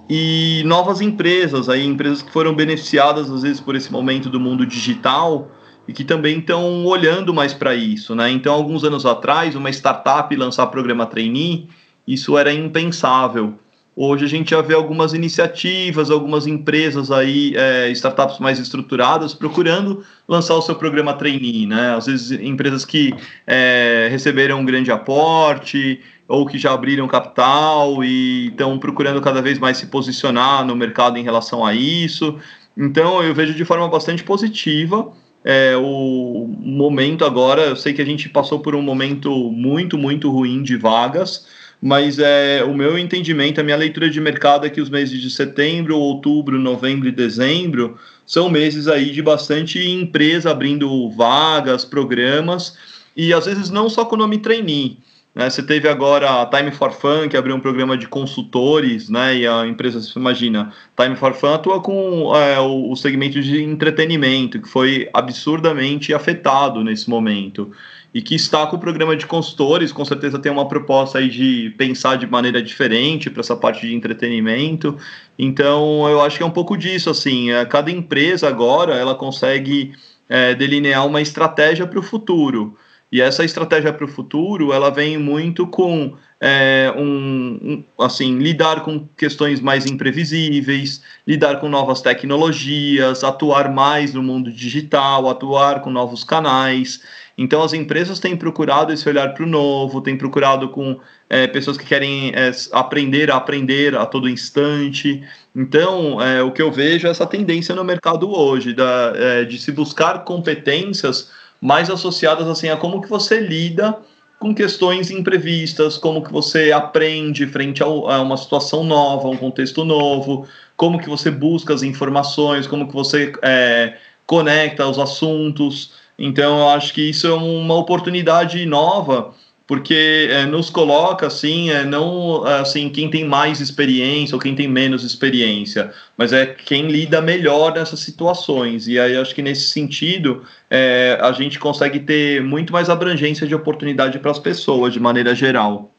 e 0.09 0.63
novas 0.65 1.01
empresas, 1.01 1.67
aí 1.67 1.85
empresas 1.85 2.21
que 2.21 2.31
foram 2.31 2.55
beneficiadas 2.55 3.29
às 3.29 3.43
vezes 3.43 3.59
por 3.59 3.75
esse 3.75 3.91
momento 3.91 4.29
do 4.29 4.39
mundo 4.39 4.65
digital 4.65 5.51
e 5.89 5.91
que 5.91 6.03
também 6.03 6.37
estão 6.37 6.85
olhando 6.85 7.33
mais 7.33 7.51
para 7.51 7.73
isso, 7.73 8.13
né? 8.13 8.29
Então, 8.29 8.53
alguns 8.53 8.83
anos 8.83 9.07
atrás, 9.07 9.55
uma 9.55 9.71
startup 9.71 10.33
lançar 10.35 10.67
programa 10.67 11.07
trainee, 11.07 11.67
isso 12.07 12.37
era 12.37 12.53
impensável. 12.53 13.55
Hoje 13.95 14.23
a 14.23 14.27
gente 14.27 14.51
já 14.51 14.61
vê 14.61 14.75
algumas 14.75 15.15
iniciativas, 15.15 16.11
algumas 16.11 16.45
empresas 16.45 17.09
aí, 17.09 17.55
é, 17.55 17.89
startups 17.89 18.37
mais 18.37 18.59
estruturadas, 18.59 19.33
procurando 19.33 20.05
lançar 20.27 20.53
o 20.53 20.61
seu 20.61 20.75
programa 20.75 21.15
trainee, 21.15 21.65
né? 21.65 21.95
Às 21.95 22.05
vezes 22.05 22.39
empresas 22.39 22.85
que 22.85 23.11
é, 23.47 24.09
receberam 24.11 24.59
um 24.59 24.65
grande 24.65 24.91
aporte 24.91 26.01
ou 26.27 26.45
que 26.45 26.59
já 26.59 26.71
abriram 26.71 27.07
capital 27.07 28.03
e 28.03 28.49
estão 28.49 28.77
procurando 28.77 29.19
cada 29.21 29.41
vez 29.41 29.57
mais 29.57 29.77
se 29.77 29.87
posicionar 29.87 30.63
no 30.63 30.75
mercado 30.75 31.17
em 31.17 31.23
relação 31.23 31.65
a 31.65 31.73
isso. 31.73 32.37
Então 32.77 33.23
eu 33.23 33.33
vejo 33.33 33.55
de 33.55 33.65
forma 33.65 33.87
bastante 33.87 34.23
positiva. 34.23 35.11
É, 35.43 35.75
o 35.77 36.47
momento 36.59 37.23
agora, 37.23 37.61
eu 37.61 37.75
sei 37.75 37.93
que 37.93 38.01
a 38.01 38.05
gente 38.05 38.27
passou 38.27 38.59
por 38.59 38.75
um 38.75 38.81
momento 38.81 39.31
muito, 39.51 39.97
muito 39.97 40.29
ruim 40.29 40.61
de 40.61 40.75
vagas, 40.75 41.47
mas 41.81 42.19
é, 42.19 42.63
o 42.63 42.73
meu 42.73 42.97
entendimento, 42.97 43.61
a 43.61 43.63
minha 43.63 43.77
leitura 43.77 44.09
de 44.09 44.19
mercado 44.19 44.65
é 44.65 44.69
que 44.69 44.81
os 44.81 44.89
meses 44.89 45.21
de 45.21 45.29
setembro, 45.29 45.97
outubro, 45.97 46.59
novembro 46.59 47.07
e 47.07 47.11
dezembro 47.11 47.97
são 48.25 48.49
meses 48.49 48.87
aí 48.87 49.11
de 49.11 49.21
bastante 49.21 49.79
empresa 49.79 50.51
abrindo 50.51 51.09
vagas, 51.11 51.85
programas, 51.85 52.77
e 53.15 53.33
às 53.33 53.45
vezes 53.45 53.69
não 53.69 53.89
só 53.89 54.05
com 54.05 54.15
o 54.15 54.19
nome 54.19 54.39
trainee. 54.39 54.99
Né? 55.33 55.49
Você 55.49 55.63
teve 55.63 55.87
agora 55.87 56.41
a 56.41 56.45
Time 56.45 56.71
for 56.71 56.91
Fun, 56.91 57.29
que 57.29 57.37
abriu 57.37 57.55
um 57.55 57.59
programa 57.59 57.97
de 57.97 58.07
consultores, 58.07 59.09
né? 59.09 59.37
e 59.37 59.47
a 59.47 59.65
empresa, 59.65 60.01
você 60.01 60.17
imagina, 60.17 60.73
Time 60.99 61.15
for 61.15 61.33
Fun 61.33 61.53
atua 61.53 61.81
com 61.81 62.35
é, 62.35 62.59
o, 62.59 62.91
o 62.91 62.95
segmento 62.95 63.41
de 63.41 63.63
entretenimento, 63.63 64.61
que 64.61 64.67
foi 64.67 65.09
absurdamente 65.13 66.13
afetado 66.13 66.83
nesse 66.83 67.09
momento 67.09 67.71
e 68.13 68.21
que 68.21 68.33
está 68.33 68.65
com 68.65 68.75
o 68.75 68.79
programa 68.79 69.15
de 69.15 69.27
consultores, 69.27 69.91
com 69.91 70.03
certeza 70.03 70.39
tem 70.39 70.51
uma 70.51 70.67
proposta 70.67 71.19
aí 71.19 71.29
de 71.29 71.73
pensar 71.77 72.17
de 72.17 72.25
maneira 72.25 72.61
diferente 72.61 73.29
para 73.29 73.41
essa 73.41 73.55
parte 73.55 73.85
de 73.85 73.93
entretenimento. 73.93 74.97
Então, 75.37 76.09
eu 76.09 76.19
acho 76.21 76.37
que 76.37 76.43
é 76.43 76.45
um 76.45 76.51
pouco 76.51 76.75
disso, 76.75 77.09
assim, 77.09 77.51
é, 77.51 77.63
cada 77.65 77.91
empresa 77.91 78.47
agora, 78.47 78.95
ela 78.95 79.13
consegue 79.13 79.93
é, 80.27 80.55
delinear 80.55 81.05
uma 81.05 81.21
estratégia 81.21 81.85
para 81.85 81.99
o 81.99 82.03
futuro. 82.03 82.75
E 83.11 83.21
essa 83.21 83.43
estratégia 83.43 83.91
para 83.91 84.05
o 84.05 84.07
futuro, 84.07 84.71
ela 84.71 84.89
vem 84.89 85.17
muito 85.17 85.65
com 85.65 86.15
é, 86.39 86.93
um, 86.95 87.83
um, 87.99 88.03
assim, 88.03 88.37
lidar 88.37 88.81
com 88.81 89.07
questões 89.17 89.59
mais 89.59 89.85
imprevisíveis, 89.85 91.01
lidar 91.27 91.59
com 91.59 91.67
novas 91.67 92.01
tecnologias, 92.01 93.23
atuar 93.23 93.73
mais 93.73 94.13
no 94.13 94.23
mundo 94.23 94.51
digital, 94.51 95.27
atuar 95.27 95.81
com 95.81 95.89
novos 95.89 96.23
canais. 96.23 97.01
Então, 97.37 97.63
as 97.63 97.73
empresas 97.73 98.19
têm 98.19 98.37
procurado 98.37 98.93
esse 98.93 99.07
olhar 99.07 99.33
para 99.33 99.43
o 99.43 99.47
novo, 99.47 100.01
têm 100.01 100.17
procurado 100.17 100.69
com 100.69 100.99
é, 101.29 101.47
pessoas 101.47 101.77
que 101.77 101.85
querem 101.85 102.31
é, 102.35 102.51
aprender 102.71 103.31
a 103.31 103.37
aprender 103.37 103.95
a 103.95 104.05
todo 104.05 104.29
instante. 104.29 105.23
Então, 105.55 106.21
é, 106.21 106.43
o 106.43 106.51
que 106.51 106.61
eu 106.61 106.71
vejo 106.71 107.07
é 107.07 107.09
essa 107.09 107.25
tendência 107.25 107.73
no 107.73 107.83
mercado 107.83 108.29
hoje, 108.29 108.73
da, 108.73 109.13
é, 109.15 109.45
de 109.45 109.57
se 109.57 109.71
buscar 109.71 110.23
competências 110.23 111.31
mais 111.61 111.89
associadas 111.89 112.47
assim 112.47 112.69
a 112.69 112.77
como 112.77 113.01
que 113.01 113.09
você 113.09 113.39
lida 113.39 113.97
com 114.39 114.55
questões 114.55 115.11
imprevistas, 115.11 115.97
como 115.97 116.23
que 116.23 116.31
você 116.31 116.71
aprende 116.71 117.45
frente 117.45 117.83
a 117.83 117.87
uma 117.87 118.37
situação 118.37 118.83
nova, 118.85 119.27
um 119.27 119.35
contexto 119.35 119.83
novo, 119.83 120.47
como 120.77 120.97
que 120.97 121.09
você 121.09 121.29
busca 121.29 121.73
as 121.73 121.83
informações, 121.83 122.65
como 122.65 122.87
que 122.87 122.93
você 122.93 123.33
é, 123.41 123.97
conecta 124.25 124.87
os 124.87 124.97
assuntos. 124.97 125.91
Então, 126.17 126.59
eu 126.59 126.69
acho 126.69 126.93
que 126.93 127.09
isso 127.09 127.27
é 127.27 127.33
uma 127.33 127.75
oportunidade 127.75 128.65
nova, 128.65 129.33
porque 129.69 130.27
é, 130.31 130.47
nos 130.47 130.67
coloca 130.71 131.27
assim, 131.27 131.69
é, 131.69 131.83
não 131.83 132.43
assim 132.43 132.89
quem 132.89 133.07
tem 133.07 133.23
mais 133.23 133.59
experiência 133.59 134.35
ou 134.35 134.41
quem 134.41 134.55
tem 134.55 134.67
menos 134.67 135.03
experiência, 135.03 135.93
mas 136.17 136.33
é 136.33 136.47
quem 136.47 136.87
lida 136.87 137.21
melhor 137.21 137.75
nessas 137.75 137.99
situações. 137.99 138.87
E 138.87 138.99
aí 138.99 139.15
acho 139.15 139.35
que 139.35 139.43
nesse 139.43 139.67
sentido 139.67 140.43
é, 140.71 141.19
a 141.21 141.31
gente 141.33 141.59
consegue 141.59 141.99
ter 141.99 142.41
muito 142.41 142.73
mais 142.73 142.89
abrangência 142.89 143.45
de 143.45 143.53
oportunidade 143.53 144.17
para 144.17 144.31
as 144.31 144.39
pessoas 144.39 144.91
de 144.91 144.99
maneira 144.99 145.35
geral. 145.35 145.93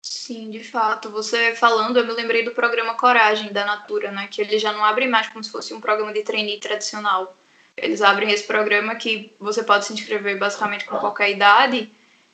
Sim, 0.00 0.48
de 0.48 0.62
fato. 0.62 1.10
Você 1.10 1.56
falando, 1.56 1.96
eu 1.96 2.06
me 2.06 2.12
lembrei 2.12 2.44
do 2.44 2.52
programa 2.52 2.94
Coragem 2.94 3.52
da 3.52 3.66
Natura, 3.66 4.12
né? 4.12 4.28
Que 4.30 4.42
ele 4.42 4.60
já 4.60 4.72
não 4.72 4.84
abre 4.84 5.08
mais 5.08 5.28
como 5.28 5.42
se 5.42 5.50
fosse 5.50 5.74
um 5.74 5.80
programa 5.80 6.12
de 6.12 6.22
trainee 6.22 6.60
tradicional 6.60 7.36
eles 7.74 8.02
abrem 8.02 8.30
esse 8.30 8.46
programa 8.46 8.94
que 8.94 9.32
você 9.40 9.62
pode 9.62 9.86
se 9.86 9.94
inscrever 9.94 10.38
basicamente 10.38 10.84
com 10.84 10.98
qualquer 10.98 11.30
idade 11.30 11.90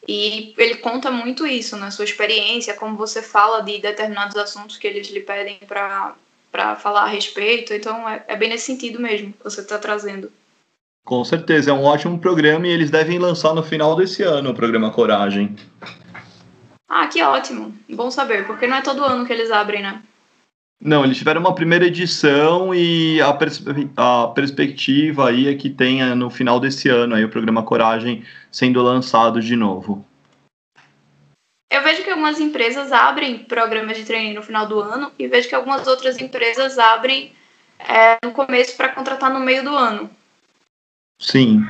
e 0.07 0.55
ele 0.57 0.77
conta 0.77 1.11
muito 1.11 1.47
isso 1.47 1.77
na 1.77 1.87
né? 1.87 1.91
sua 1.91 2.05
experiência, 2.05 2.75
como 2.75 2.97
você 2.97 3.23
fala 3.23 3.61
de 3.61 3.79
determinados 3.79 4.37
assuntos 4.37 4.77
que 4.77 4.87
eles 4.87 5.09
lhe 5.09 5.21
pedem 5.21 5.59
para 5.67 6.77
falar 6.77 7.03
a 7.03 7.09
respeito. 7.09 7.73
Então 7.75 8.09
é, 8.09 8.25
é 8.29 8.37
bem 8.37 8.49
nesse 8.49 8.67
sentido 8.67 9.01
mesmo 9.01 9.33
que 9.33 9.45
você 9.45 9.61
está 9.61 9.79
trazendo. 9.79 10.31
Com 11.05 11.25
certeza, 11.25 11.71
é 11.71 11.75
um 11.75 11.85
ótimo 11.85 12.19
programa 12.19 12.67
e 12.67 12.71
eles 12.71 12.91
devem 12.91 13.19
lançar 13.19 13.55
no 13.55 13.63
final 13.63 13.97
desse 13.97 14.23
ano 14.23 14.51
o 14.51 14.55
programa 14.55 14.91
Coragem. 14.91 15.57
Ah, 16.87 17.07
que 17.07 17.23
ótimo. 17.23 17.75
Bom 17.89 18.11
saber, 18.11 18.47
porque 18.47 18.67
não 18.67 18.77
é 18.77 18.83
todo 18.83 19.05
ano 19.05 19.27
que 19.27 19.33
eles 19.33 19.51
abrem, 19.51 19.83
né? 19.83 20.03
Não, 20.81 21.05
eles 21.05 21.19
tiveram 21.19 21.41
uma 21.41 21.55
primeira 21.55 21.87
edição 21.87 22.73
e 22.73 23.21
a, 23.21 23.33
pers 23.33 23.63
a 23.97 24.29
perspectiva 24.29 25.29
aí 25.29 25.49
é 25.49 25.55
que 25.55 25.69
tenha 25.69 26.15
no 26.15 26.31
final 26.31 26.61
desse 26.61 26.89
ano 26.89 27.17
aí 27.17 27.25
o 27.25 27.29
programa 27.29 27.65
Coragem 27.65 28.25
sendo 28.51 28.81
lançado 28.81 29.41
de 29.41 29.57
novo. 29.57 30.07
Eu 31.71 31.83
vejo 31.83 32.05
que 32.05 32.11
algumas 32.11 32.39
empresas 32.41 32.93
abrem 32.93 33.41
programas 33.41 33.97
de 33.97 34.05
treino 34.05 34.37
no 34.37 34.43
final 34.43 34.67
do 34.67 34.81
ano 34.81 35.13
e 35.19 35.27
vejo 35.27 35.49
que 35.49 35.55
algumas 35.55 35.87
outras 35.87 36.19
empresas 36.21 36.79
abrem 36.79 37.33
é, 37.79 38.17
no 38.25 38.33
começo 38.33 38.77
para 38.77 38.89
contratar 38.91 39.33
no 39.33 39.41
meio 39.41 39.65
do 39.65 39.77
ano. 39.77 40.09
Sim. 41.19 41.65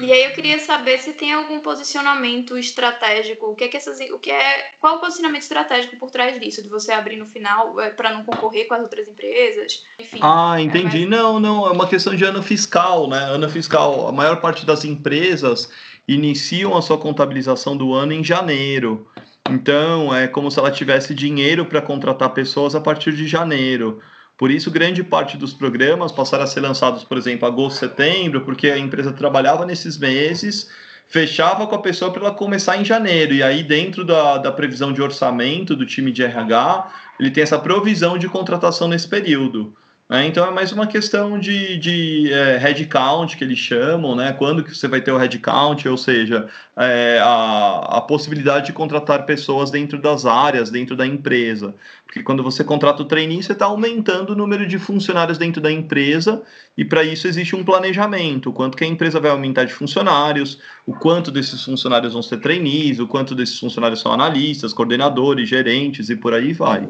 E 0.00 0.12
aí 0.12 0.24
eu 0.24 0.32
queria 0.32 0.58
saber 0.58 0.98
se 0.98 1.12
tem 1.12 1.32
algum 1.32 1.60
posicionamento 1.60 2.58
estratégico, 2.58 3.46
o 3.46 3.54
que 3.54 3.64
é 3.64 3.68
que 3.68 3.76
essas, 3.76 4.00
o 4.10 4.18
que 4.18 4.30
é, 4.30 4.72
qual 4.80 4.96
o 4.96 4.98
posicionamento 4.98 5.42
estratégico 5.42 5.96
por 5.96 6.10
trás 6.10 6.40
disso, 6.40 6.62
de 6.62 6.68
você 6.68 6.90
abrir 6.90 7.16
no 7.16 7.26
final 7.26 7.80
é, 7.80 7.90
para 7.90 8.12
não 8.12 8.24
concorrer 8.24 8.66
com 8.66 8.74
as 8.74 8.82
outras 8.82 9.06
empresas, 9.06 9.84
enfim. 10.00 10.18
Ah, 10.20 10.60
entendi. 10.60 11.04
É 11.04 11.06
mais... 11.06 11.22
Não, 11.22 11.38
não, 11.38 11.66
é 11.66 11.70
uma 11.70 11.86
questão 11.86 12.16
de 12.16 12.24
ano 12.24 12.42
fiscal, 12.42 13.08
né? 13.08 13.18
Ano 13.18 13.48
fiscal, 13.48 14.08
a 14.08 14.12
maior 14.12 14.40
parte 14.40 14.66
das 14.66 14.84
empresas 14.84 15.70
iniciam 16.08 16.76
a 16.76 16.82
sua 16.82 16.98
contabilização 16.98 17.76
do 17.76 17.94
ano 17.94 18.12
em 18.12 18.24
janeiro. 18.24 19.06
Então, 19.48 20.14
é 20.14 20.26
como 20.26 20.50
se 20.50 20.58
ela 20.58 20.70
tivesse 20.70 21.14
dinheiro 21.14 21.66
para 21.66 21.80
contratar 21.80 22.30
pessoas 22.30 22.74
a 22.74 22.80
partir 22.80 23.12
de 23.12 23.28
janeiro. 23.28 24.00
Por 24.36 24.50
isso, 24.50 24.70
grande 24.70 25.04
parte 25.04 25.36
dos 25.36 25.52
programas 25.54 26.10
passaram 26.10 26.44
a 26.44 26.46
ser 26.46 26.60
lançados, 26.60 27.04
por 27.04 27.16
exemplo, 27.16 27.46
agosto, 27.46 27.78
setembro, 27.78 28.40
porque 28.42 28.68
a 28.68 28.78
empresa 28.78 29.12
trabalhava 29.12 29.64
nesses 29.64 29.98
meses, 29.98 30.70
fechava 31.06 31.66
com 31.66 31.74
a 31.74 31.82
pessoa 31.82 32.10
para 32.10 32.22
ela 32.22 32.34
começar 32.34 32.76
em 32.76 32.84
janeiro. 32.84 33.34
E 33.34 33.42
aí, 33.42 33.62
dentro 33.62 34.04
da, 34.04 34.38
da 34.38 34.50
previsão 34.50 34.92
de 34.92 35.02
orçamento 35.02 35.76
do 35.76 35.86
time 35.86 36.10
de 36.10 36.22
RH, 36.22 36.92
ele 37.20 37.30
tem 37.30 37.42
essa 37.42 37.58
provisão 37.58 38.18
de 38.18 38.28
contratação 38.28 38.88
nesse 38.88 39.06
período. 39.06 39.76
Né? 40.12 40.26
Então 40.26 40.46
é 40.46 40.50
mais 40.50 40.70
uma 40.72 40.86
questão 40.86 41.38
de, 41.38 41.78
de 41.78 42.30
é, 42.30 42.58
headcount 42.58 43.34
que 43.34 43.42
eles 43.42 43.58
chamam, 43.58 44.14
né? 44.14 44.34
Quando 44.34 44.62
que 44.62 44.76
você 44.76 44.86
vai 44.86 45.00
ter 45.00 45.10
o 45.10 45.16
headcount, 45.16 45.88
ou 45.88 45.96
seja, 45.96 46.50
é, 46.76 47.18
a, 47.24 47.96
a 47.96 48.00
possibilidade 48.02 48.66
de 48.66 48.74
contratar 48.74 49.24
pessoas 49.24 49.70
dentro 49.70 49.98
das 49.98 50.26
áreas, 50.26 50.68
dentro 50.68 50.94
da 50.94 51.06
empresa. 51.06 51.74
Porque 52.04 52.22
quando 52.22 52.42
você 52.42 52.62
contrata 52.62 53.00
o 53.00 53.06
trainee, 53.06 53.42
você 53.42 53.52
está 53.52 53.64
aumentando 53.64 54.34
o 54.34 54.36
número 54.36 54.66
de 54.66 54.78
funcionários 54.78 55.38
dentro 55.38 55.62
da 55.62 55.72
empresa, 55.72 56.42
e 56.76 56.84
para 56.84 57.02
isso 57.02 57.26
existe 57.26 57.56
um 57.56 57.64
planejamento, 57.64 58.52
quanto 58.52 58.76
que 58.76 58.84
a 58.84 58.86
empresa 58.86 59.18
vai 59.18 59.30
aumentar 59.30 59.64
de 59.64 59.72
funcionários, 59.72 60.58
o 60.86 60.92
quanto 60.92 61.30
desses 61.30 61.64
funcionários 61.64 62.12
vão 62.12 62.20
ser 62.20 62.36
trainees, 62.36 62.98
o 62.98 63.06
quanto 63.06 63.34
desses 63.34 63.58
funcionários 63.58 64.02
são 64.02 64.12
analistas, 64.12 64.74
coordenadores, 64.74 65.48
gerentes 65.48 66.10
e 66.10 66.16
por 66.16 66.34
aí 66.34 66.52
vai. 66.52 66.86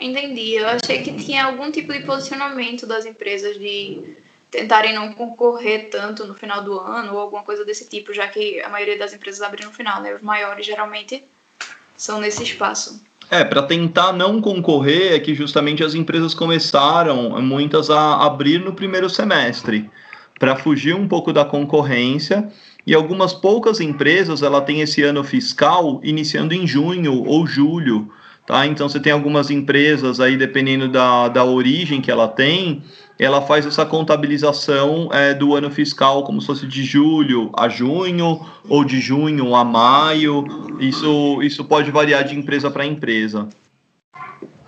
Entendi. 0.00 0.54
Eu 0.54 0.68
achei 0.68 1.02
que 1.02 1.12
tinha 1.12 1.44
algum 1.44 1.70
tipo 1.70 1.92
de 1.92 2.00
posicionamento 2.00 2.86
das 2.86 3.06
empresas 3.06 3.58
de 3.58 4.16
tentarem 4.50 4.94
não 4.94 5.12
concorrer 5.12 5.88
tanto 5.90 6.26
no 6.26 6.34
final 6.34 6.62
do 6.62 6.78
ano 6.78 7.14
ou 7.14 7.18
alguma 7.18 7.42
coisa 7.42 7.64
desse 7.64 7.88
tipo, 7.88 8.12
já 8.12 8.28
que 8.28 8.60
a 8.60 8.68
maioria 8.68 8.96
das 8.96 9.12
empresas 9.12 9.42
abrem 9.42 9.66
no 9.66 9.72
final, 9.72 10.00
né? 10.00 10.14
Os 10.14 10.22
maiores 10.22 10.64
geralmente 10.64 11.24
são 11.96 12.20
nesse 12.20 12.42
espaço. 12.42 13.02
É, 13.30 13.42
para 13.42 13.62
tentar 13.62 14.12
não 14.12 14.40
concorrer 14.40 15.14
é 15.14 15.18
que 15.18 15.34
justamente 15.34 15.82
as 15.82 15.94
empresas 15.94 16.34
começaram, 16.34 17.40
muitas, 17.42 17.90
a 17.90 18.24
abrir 18.24 18.58
no 18.58 18.74
primeiro 18.74 19.08
semestre, 19.08 19.90
para 20.38 20.56
fugir 20.56 20.94
um 20.94 21.08
pouco 21.08 21.32
da 21.32 21.44
concorrência. 21.44 22.48
E 22.86 22.94
algumas 22.94 23.32
poucas 23.32 23.80
empresas, 23.80 24.42
ela 24.42 24.60
tem 24.60 24.82
esse 24.82 25.02
ano 25.02 25.24
fiscal 25.24 26.00
iniciando 26.04 26.52
em 26.52 26.66
junho 26.66 27.24
ou 27.24 27.46
julho, 27.46 28.12
Tá? 28.46 28.66
Então 28.66 28.88
você 28.88 29.00
tem 29.00 29.12
algumas 29.12 29.50
empresas 29.50 30.20
aí, 30.20 30.36
dependendo 30.36 30.88
da, 30.88 31.28
da 31.28 31.44
origem 31.44 32.02
que 32.02 32.10
ela 32.10 32.28
tem, 32.28 32.82
ela 33.18 33.40
faz 33.40 33.64
essa 33.64 33.86
contabilização 33.86 35.08
é, 35.12 35.32
do 35.32 35.54
ano 35.54 35.70
fiscal 35.70 36.24
como 36.24 36.40
se 36.40 36.46
fosse 36.46 36.66
de 36.66 36.82
julho 36.82 37.50
a 37.56 37.68
junho 37.68 38.44
ou 38.68 38.84
de 38.84 39.00
junho 39.00 39.54
a 39.54 39.64
maio. 39.64 40.44
Isso, 40.78 41.40
isso 41.42 41.64
pode 41.64 41.90
variar 41.90 42.24
de 42.24 42.36
empresa 42.36 42.70
para 42.70 42.84
empresa. 42.84 43.48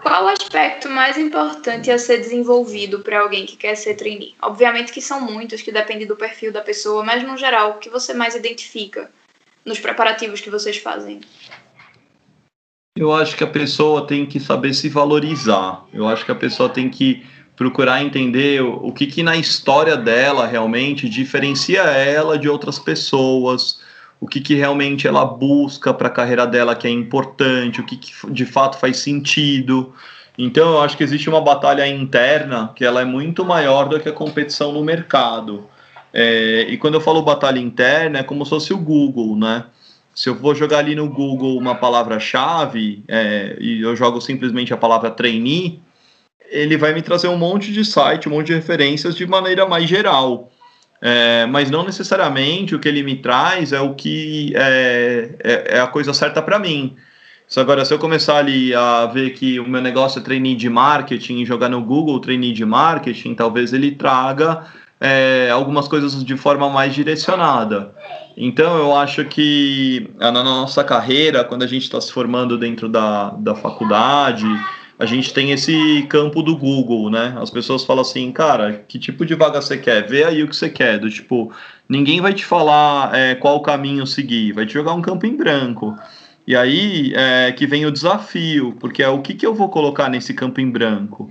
Qual 0.01 0.25
o 0.25 0.29
aspecto 0.29 0.89
mais 0.89 1.19
importante 1.19 1.91
a 1.91 1.99
ser 1.99 2.19
desenvolvido 2.19 3.01
para 3.01 3.21
alguém 3.21 3.45
que 3.45 3.57
quer 3.57 3.75
ser 3.75 3.95
trainee? 3.95 4.35
Obviamente 4.41 4.93
que 4.93 5.03
são 5.03 5.21
muitos, 5.21 5.61
que 5.63 5.73
depende 5.73 6.07
do 6.07 6.15
perfil 6.15 6.53
da 6.53 6.61
pessoa, 6.61 7.05
mas 7.05 7.25
no 7.25 7.37
geral, 7.37 7.73
o 7.73 7.79
que 7.79 7.91
você 7.91 8.15
mais 8.15 8.37
identifica 8.37 9.11
nos 9.65 9.81
preparativos 9.81 10.41
que 10.41 10.49
vocês 10.49 10.77
fazem? 10.77 11.21
Eu 12.97 13.13
acho 13.13 13.37
que 13.37 13.45
a 13.45 13.47
pessoa 13.47 14.07
tem 14.07 14.25
que 14.25 14.41
saber 14.41 14.73
se 14.73 14.89
valorizar. 14.89 15.85
Eu 15.93 16.09
acho 16.09 16.25
que 16.25 16.33
a 16.33 16.35
pessoa 16.35 16.69
tem 16.69 16.89
que 16.89 17.23
procurar 17.55 18.03
entender 18.03 18.63
o 18.63 18.91
que, 18.93 19.07
que 19.07 19.23
na 19.23 19.37
história 19.37 19.97
dela 19.97 20.47
realmente 20.47 21.09
diferencia 21.09 21.83
ela 21.83 22.39
de 22.39 22.49
outras 22.49 22.79
pessoas, 22.79 23.81
o 24.21 24.27
que, 24.27 24.41
que 24.41 24.55
realmente 24.55 25.07
ela 25.07 25.25
busca 25.25 25.93
para 25.93 26.09
a 26.09 26.11
carreira 26.11 26.47
dela 26.47 26.75
que 26.75 26.87
é 26.87 26.91
importante, 26.91 27.81
o 27.81 27.85
que, 27.85 27.97
que 27.97 28.13
de 28.31 28.47
fato 28.47 28.79
faz 28.79 28.99
sentido. 28.99 29.93
Então 30.39 30.73
eu 30.73 30.81
acho 30.81 30.97
que 30.97 31.05
existe 31.05 31.29
uma 31.29 31.41
batalha 31.41 31.87
interna 31.87 32.73
que 32.75 32.85
ela 32.85 33.03
é 33.03 33.05
muito 33.05 33.45
maior 33.45 33.89
do 33.89 34.01
que 34.01 34.09
a 34.09 34.13
competição 34.13 34.73
no 34.73 34.83
mercado. 34.83 35.67
É, 36.13 36.67
e 36.69 36.79
quando 36.79 36.95
eu 36.95 37.01
falo 37.01 37.21
batalha 37.23 37.59
interna, 37.59 38.21
é 38.21 38.23
como 38.23 38.45
se 38.45 38.51
fosse 38.51 38.73
o 38.73 38.79
Google, 38.79 39.37
né? 39.37 39.65
Se 40.17 40.31
eu 40.31 40.35
vou 40.35 40.55
jogar 40.55 40.79
ali 40.79 40.95
no 40.95 41.11
Google 41.11 41.59
uma 41.59 41.75
palavra-chave 41.75 43.05
é, 43.07 43.55
e 43.61 43.83
eu 43.83 43.95
jogo 43.95 44.19
simplesmente 44.19 44.73
a 44.73 44.77
palavra 44.77 45.11
trainee, 45.11 45.79
ele 46.49 46.79
vai 46.79 46.95
me 46.95 47.03
trazer 47.03 47.29
um 47.29 47.37
monte 47.37 47.71
de 47.71 47.85
site, 47.85 48.27
um 48.27 48.33
monte 48.33 48.47
de 48.47 48.55
referências 48.55 49.15
de 49.15 49.27
maneira 49.27 49.67
mais 49.67 49.87
geral. 49.87 50.51
É, 51.03 51.45
mas 51.45 51.71
não 51.71 51.85
necessariamente 51.85 52.75
o 52.75 52.81
que 52.81 52.89
ele 52.89 53.03
me 53.03 53.17
traz 53.17 53.75
é 53.75 53.81
o 53.81 53.95
que 53.95 54.55
é, 54.57 55.35
é, 55.45 55.77
é 55.77 55.81
a 55.81 55.87
coisa 55.87 56.15
certa 56.15 56.41
para 56.41 56.59
mim. 56.59 56.97
Se 57.47 57.61
agora, 57.61 57.85
se 57.85 57.93
eu 57.93 57.99
começar 57.99 58.39
ali 58.39 58.75
a 58.75 59.05
ver 59.05 59.35
que 59.35 59.61
o 59.61 59.69
meu 59.69 59.83
negócio 59.83 60.19
é 60.19 60.23
trainee 60.23 60.57
de 60.57 60.71
marketing 60.71 61.41
e 61.41 61.45
jogar 61.45 61.69
no 61.69 61.83
Google 61.83 62.21
trainee 62.21 62.55
de 62.55 62.65
marketing, 62.65 63.35
talvez 63.35 63.75
ele 63.75 63.91
traga 63.91 64.65
é, 65.01 65.51
algumas 65.53 65.89
coisas 65.89 66.25
de 66.25 66.37
forma 66.37 66.69
mais 66.69 66.95
direcionada. 66.95 67.95
Então, 68.37 68.77
eu 68.77 68.95
acho 68.95 69.25
que 69.25 70.11
na 70.19 70.31
nossa 70.31 70.85
carreira, 70.85 71.45
quando 71.45 71.63
a 71.63 71.67
gente 71.67 71.85
está 71.85 72.01
se 72.01 72.13
formando 72.13 72.59
dentro 72.59 72.89
da, 72.89 73.31
da 73.31 73.55
faculdade, 73.55 74.47
a 74.99 75.05
gente 75.05 75.33
tem 75.33 75.53
esse 75.53 76.07
campo 76.09 76.43
do 76.43 76.57
Google, 76.57 77.11
né? 77.11 77.37
As 77.41 77.51
pessoas 77.51 77.85
falam 77.85 78.03
assim, 78.03 78.33
cara, 78.33 78.85
que 78.89 78.99
tipo 78.99 79.27
de 79.27 79.35
vaga 79.35 79.61
você 79.61 79.77
quer? 79.77 80.07
Vê 80.07 80.25
aí 80.25 80.43
o 80.43 80.49
que 80.49 80.57
você 80.57 80.71
quer. 80.71 80.99
Do 80.99 81.11
tipo, 81.11 81.53
ninguém 81.89 82.21
vai 82.21 82.33
te 82.33 82.45
falar 82.45 83.15
é, 83.15 83.35
qual 83.35 83.61
caminho 83.61 84.07
seguir, 84.07 84.53
vai 84.53 84.65
te 84.65 84.73
jogar 84.73 84.95
um 84.95 85.03
campo 85.03 85.27
em 85.27 85.37
branco. 85.37 85.97
E 86.47 86.57
aí 86.57 87.13
é, 87.15 87.53
que 87.53 87.67
vem 87.67 87.85
o 87.85 87.91
desafio, 87.91 88.77
porque 88.79 89.03
é 89.03 89.09
o 89.09 89.21
que, 89.21 89.35
que 89.35 89.47
eu 89.47 89.55
vou 89.55 89.69
colocar 89.69 90.09
nesse 90.09 90.33
campo 90.33 90.61
em 90.61 90.71
branco. 90.71 91.31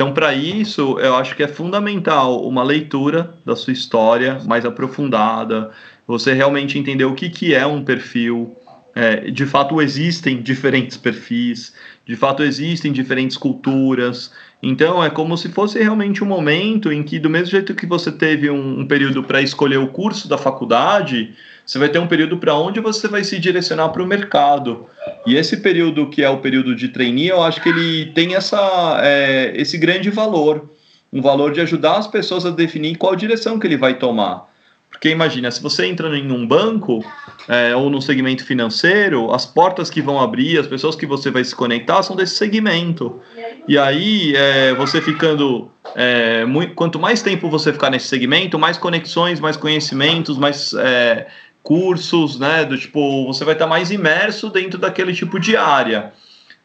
Então, 0.00 0.14
para 0.14 0.32
isso, 0.32 0.98
eu 0.98 1.14
acho 1.14 1.36
que 1.36 1.42
é 1.42 1.46
fundamental 1.46 2.42
uma 2.48 2.62
leitura 2.62 3.34
da 3.44 3.54
sua 3.54 3.74
história 3.74 4.38
mais 4.46 4.64
aprofundada, 4.64 5.72
você 6.06 6.32
realmente 6.32 6.78
entender 6.78 7.04
o 7.04 7.14
que, 7.14 7.28
que 7.28 7.54
é 7.54 7.66
um 7.66 7.84
perfil. 7.84 8.56
É, 9.00 9.30
de 9.30 9.46
fato, 9.46 9.80
existem 9.80 10.42
diferentes 10.42 10.98
perfis, 10.98 11.72
de 12.04 12.14
fato, 12.14 12.42
existem 12.42 12.92
diferentes 12.92 13.34
culturas. 13.34 14.30
Então, 14.62 15.02
é 15.02 15.08
como 15.08 15.38
se 15.38 15.48
fosse 15.48 15.78
realmente 15.78 16.22
um 16.22 16.26
momento 16.26 16.92
em 16.92 17.02
que, 17.02 17.18
do 17.18 17.30
mesmo 17.30 17.46
jeito 17.46 17.74
que 17.74 17.86
você 17.86 18.12
teve 18.12 18.50
um, 18.50 18.80
um 18.80 18.86
período 18.86 19.24
para 19.24 19.40
escolher 19.40 19.78
o 19.78 19.88
curso 19.88 20.28
da 20.28 20.36
faculdade, 20.36 21.34
você 21.64 21.78
vai 21.78 21.88
ter 21.88 21.98
um 21.98 22.06
período 22.06 22.36
para 22.36 22.54
onde 22.54 22.78
você 22.78 23.08
vai 23.08 23.24
se 23.24 23.38
direcionar 23.38 23.88
para 23.88 24.02
o 24.02 24.06
mercado. 24.06 24.84
E 25.26 25.34
esse 25.34 25.56
período 25.56 26.10
que 26.10 26.22
é 26.22 26.28
o 26.28 26.36
período 26.36 26.76
de 26.76 26.88
trainee, 26.88 27.28
eu 27.28 27.42
acho 27.42 27.62
que 27.62 27.70
ele 27.70 28.12
tem 28.12 28.34
essa, 28.34 29.00
é, 29.02 29.54
esse 29.56 29.78
grande 29.78 30.10
valor. 30.10 30.68
Um 31.10 31.22
valor 31.22 31.54
de 31.54 31.62
ajudar 31.62 31.96
as 31.96 32.06
pessoas 32.06 32.44
a 32.44 32.50
definir 32.50 32.98
qual 32.98 33.16
direção 33.16 33.58
que 33.58 33.66
ele 33.66 33.78
vai 33.78 33.94
tomar. 33.94 34.49
Porque 34.90 35.08
imagina, 35.08 35.50
se 35.50 35.62
você 35.62 35.86
entra 35.86 36.14
em 36.16 36.30
um 36.30 36.46
banco 36.46 37.02
é, 37.48 37.74
ou 37.74 37.88
no 37.88 38.02
segmento 38.02 38.44
financeiro, 38.44 39.32
as 39.32 39.46
portas 39.46 39.88
que 39.88 40.02
vão 40.02 40.20
abrir, 40.20 40.58
as 40.58 40.66
pessoas 40.66 40.94
que 40.94 41.06
você 41.06 41.30
vai 41.30 41.42
se 41.42 41.54
conectar 41.54 42.02
são 42.02 42.14
desse 42.14 42.34
segmento. 42.34 43.20
E 43.66 43.78
aí, 43.78 44.34
é, 44.36 44.74
você 44.74 45.00
ficando. 45.00 45.70
É, 45.94 46.44
muito, 46.44 46.74
quanto 46.74 46.98
mais 46.98 47.22
tempo 47.22 47.48
você 47.48 47.72
ficar 47.72 47.90
nesse 47.90 48.08
segmento, 48.08 48.58
mais 48.58 48.76
conexões, 48.76 49.40
mais 49.40 49.56
conhecimentos, 49.56 50.36
mais 50.36 50.74
é, 50.74 51.28
cursos, 51.62 52.38
né? 52.38 52.64
Do 52.64 52.76
tipo, 52.76 53.26
você 53.26 53.44
vai 53.44 53.54
estar 53.54 53.66
mais 53.66 53.90
imerso 53.90 54.50
dentro 54.50 54.78
daquele 54.78 55.14
tipo 55.14 55.40
de 55.40 55.56
área. 55.56 56.12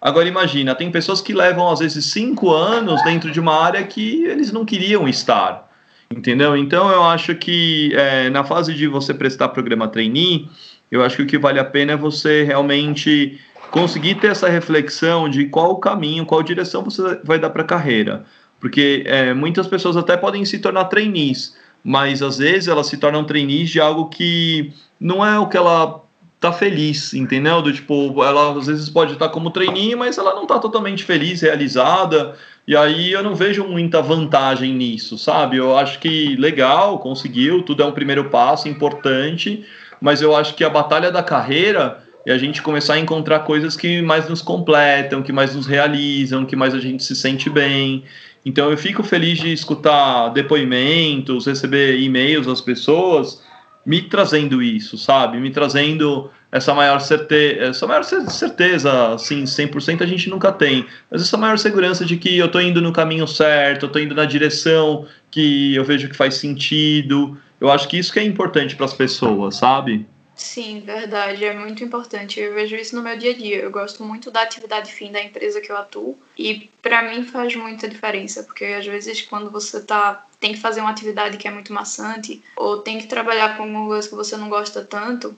Agora 0.02 0.28
imagina, 0.28 0.76
tem 0.76 0.92
pessoas 0.92 1.22
que 1.22 1.34
levam 1.34 1.70
às 1.72 1.80
vezes 1.80 2.06
cinco 2.06 2.52
anos 2.54 3.04
dentro 3.04 3.32
de 3.32 3.40
uma 3.40 3.60
área 3.60 3.82
que 3.84 4.24
eles 4.26 4.52
não 4.52 4.66
queriam 4.66 5.08
estar, 5.08 5.72
entendeu? 6.10 6.56
Então 6.56 6.90
eu 6.90 7.04
acho 7.04 7.36
que 7.36 7.94
é, 7.96 8.30
na 8.30 8.44
fase 8.44 8.74
de 8.74 8.88
você 8.88 9.14
prestar 9.14 9.50
programa 9.50 9.88
trainee, 9.88 10.50
eu 10.92 11.04
acho 11.04 11.18
que 11.18 11.24
o 11.24 11.28
que 11.28 11.38
vale 11.38 11.60
a 11.60 11.66
pena 11.66 11.94
é 11.94 11.98
você 11.98 12.44
realmente 12.44 13.40
conseguir 13.72 14.16
ter 14.16 14.28
essa 14.28 14.48
reflexão 14.48 15.28
de 15.28 15.46
qual 15.46 15.78
caminho, 15.78 16.26
qual 16.26 16.42
direção 16.44 16.84
você 16.84 17.20
vai 17.24 17.40
dar 17.40 17.50
para 17.50 17.64
a 17.64 17.66
carreira, 17.66 18.26
porque 18.60 19.04
é, 19.06 19.34
muitas 19.34 19.68
pessoas 19.68 19.98
até 19.98 20.16
podem 20.16 20.46
se 20.46 20.60
tornar 20.60 20.86
trainees, 20.86 21.56
mas 21.84 22.22
às 22.22 22.38
vezes 22.38 22.68
elas 22.68 22.88
se 22.88 22.98
tornam 22.98 23.24
trainees 23.24 23.70
de 23.70 23.80
algo 23.80 24.10
que 24.10 24.72
não 25.00 25.26
é 25.26 25.38
o 25.38 25.48
que 25.48 25.58
ela 25.58 26.02
tá 26.40 26.52
feliz, 26.52 27.14
entendeu? 27.14 27.62
Do 27.62 27.74
tipo, 27.74 28.24
ela 28.24 28.58
às 28.58 28.68
vezes 28.68 28.90
pode 28.90 29.14
estar 29.14 29.30
como 29.30 29.52
trainee, 29.52 29.96
mas 29.96 30.18
ela 30.18 30.34
não 30.36 30.46
tá 30.46 30.60
totalmente 30.60 31.04
feliz, 31.04 31.42
realizada, 31.42 32.36
e 32.68 32.76
aí 32.76 33.12
eu 33.12 33.22
não 33.22 33.36
vejo 33.36 33.64
muita 33.64 34.02
vantagem 34.02 34.74
nisso, 34.74 35.18
sabe? 35.18 35.58
Eu 35.58 35.78
acho 35.78 36.00
que 36.00 36.36
legal, 36.36 36.98
conseguiu, 37.00 37.62
tudo 37.62 37.84
é 37.84 37.86
um 37.86 37.92
primeiro 37.92 38.30
passo 38.30 38.68
importante, 38.68 39.64
mas 40.02 40.22
eu 40.22 40.36
acho 40.36 40.56
que 40.56 40.64
a 40.64 40.70
batalha 40.70 41.12
da 41.12 41.22
carreira 41.22 42.04
é 42.26 42.32
a 42.32 42.38
gente 42.40 42.64
começar 42.64 42.96
a 42.96 43.00
encontrar 43.00 43.42
coisas 43.42 43.78
que 43.78 44.02
mais 44.02 44.28
nos 44.28 44.42
completam, 44.42 45.22
que 45.22 45.32
mais 45.32 45.56
nos 45.56 45.68
realizam, 45.68 46.44
que 46.44 46.56
mais 46.56 46.74
a 46.74 46.80
gente 46.80 47.04
se 47.04 47.16
sente 47.16 47.52
bem. 47.52 48.04
Então 48.44 48.72
eu 48.72 48.78
fico 48.78 49.04
feliz 49.04 49.38
de 49.38 49.54
escutar 49.54 50.30
depoimentos, 50.30 51.46
receber 51.46 52.00
e-mails 52.00 52.48
das 52.48 52.62
pessoas 52.62 53.44
me 53.86 54.02
trazendo 54.02 54.64
isso, 54.64 54.98
sabe? 54.98 55.38
Me 55.38 55.52
trazendo 55.52 56.32
essa 56.56 56.74
maior 56.74 57.02
certeza, 57.02 57.66
essa 57.66 57.86
maior 57.86 58.04
certeza, 58.04 59.14
assim, 59.14 59.44
100% 59.44 60.02
a 60.02 60.06
gente 60.06 60.30
nunca 60.30 60.54
tem, 60.54 60.86
mas 61.12 61.22
essa 61.22 61.36
maior 61.36 61.60
segurança 61.60 62.06
de 62.06 62.16
que 62.16 62.38
eu 62.38 62.50
tô 62.50 62.62
indo 62.62 62.82
no 62.82 62.94
caminho 62.94 63.28
certo, 63.28 63.88
eu 63.88 63.92
tô 63.92 64.00
indo 64.00 64.16
na 64.16 64.24
direção 64.24 65.06
que 65.30 65.76
eu 65.76 65.84
vejo 65.84 66.08
que 66.08 66.16
faz 66.16 66.36
sentido. 66.36 67.38
Eu 67.60 67.70
acho 67.70 67.90
que 67.90 67.98
isso 67.98 68.14
que 68.14 68.20
é 68.20 68.24
importante 68.24 68.74
para 68.74 68.86
as 68.86 68.94
pessoas, 68.94 69.58
sabe? 69.58 70.08
Sim, 70.36 70.82
verdade, 70.82 71.46
é 71.46 71.54
muito 71.54 71.82
importante. 71.82 72.42
Eu 72.42 72.54
vejo 72.54 72.76
isso 72.76 72.94
no 72.94 73.02
meu 73.02 73.18
dia 73.18 73.32
a 73.32 73.34
dia. 73.34 73.58
Eu 73.58 73.72
gosto 73.72 74.04
muito 74.04 74.30
da 74.30 74.42
atividade 74.42 74.92
fim 74.92 75.10
da 75.10 75.24
empresa 75.24 75.62
que 75.62 75.72
eu 75.72 75.78
atuo 75.78 76.20
e 76.38 76.70
para 76.82 77.02
mim 77.04 77.24
faz 77.24 77.56
muita 77.56 77.88
diferença, 77.88 78.44
porque 78.44 78.66
às 78.66 78.86
vezes 78.86 79.22
quando 79.22 79.50
você 79.50 79.82
tá 79.82 80.26
tem 80.40 80.54
que 80.54 80.60
fazer 80.60 80.82
uma 80.82 80.90
atividade 80.90 81.38
que 81.38 81.48
é 81.48 81.52
muito 81.52 81.72
maçante 81.72 82.44
ou 82.58 82.80
tem 82.80 83.00
que 83.00 83.08
trabalhar 83.08 83.56
com 83.56 83.64
alguma 83.64 83.88
coisa 83.88 84.10
que 84.10 84.16
você 84.16 84.36
não 84.36 84.50
gosta 84.50 84.84
tanto, 84.84 85.36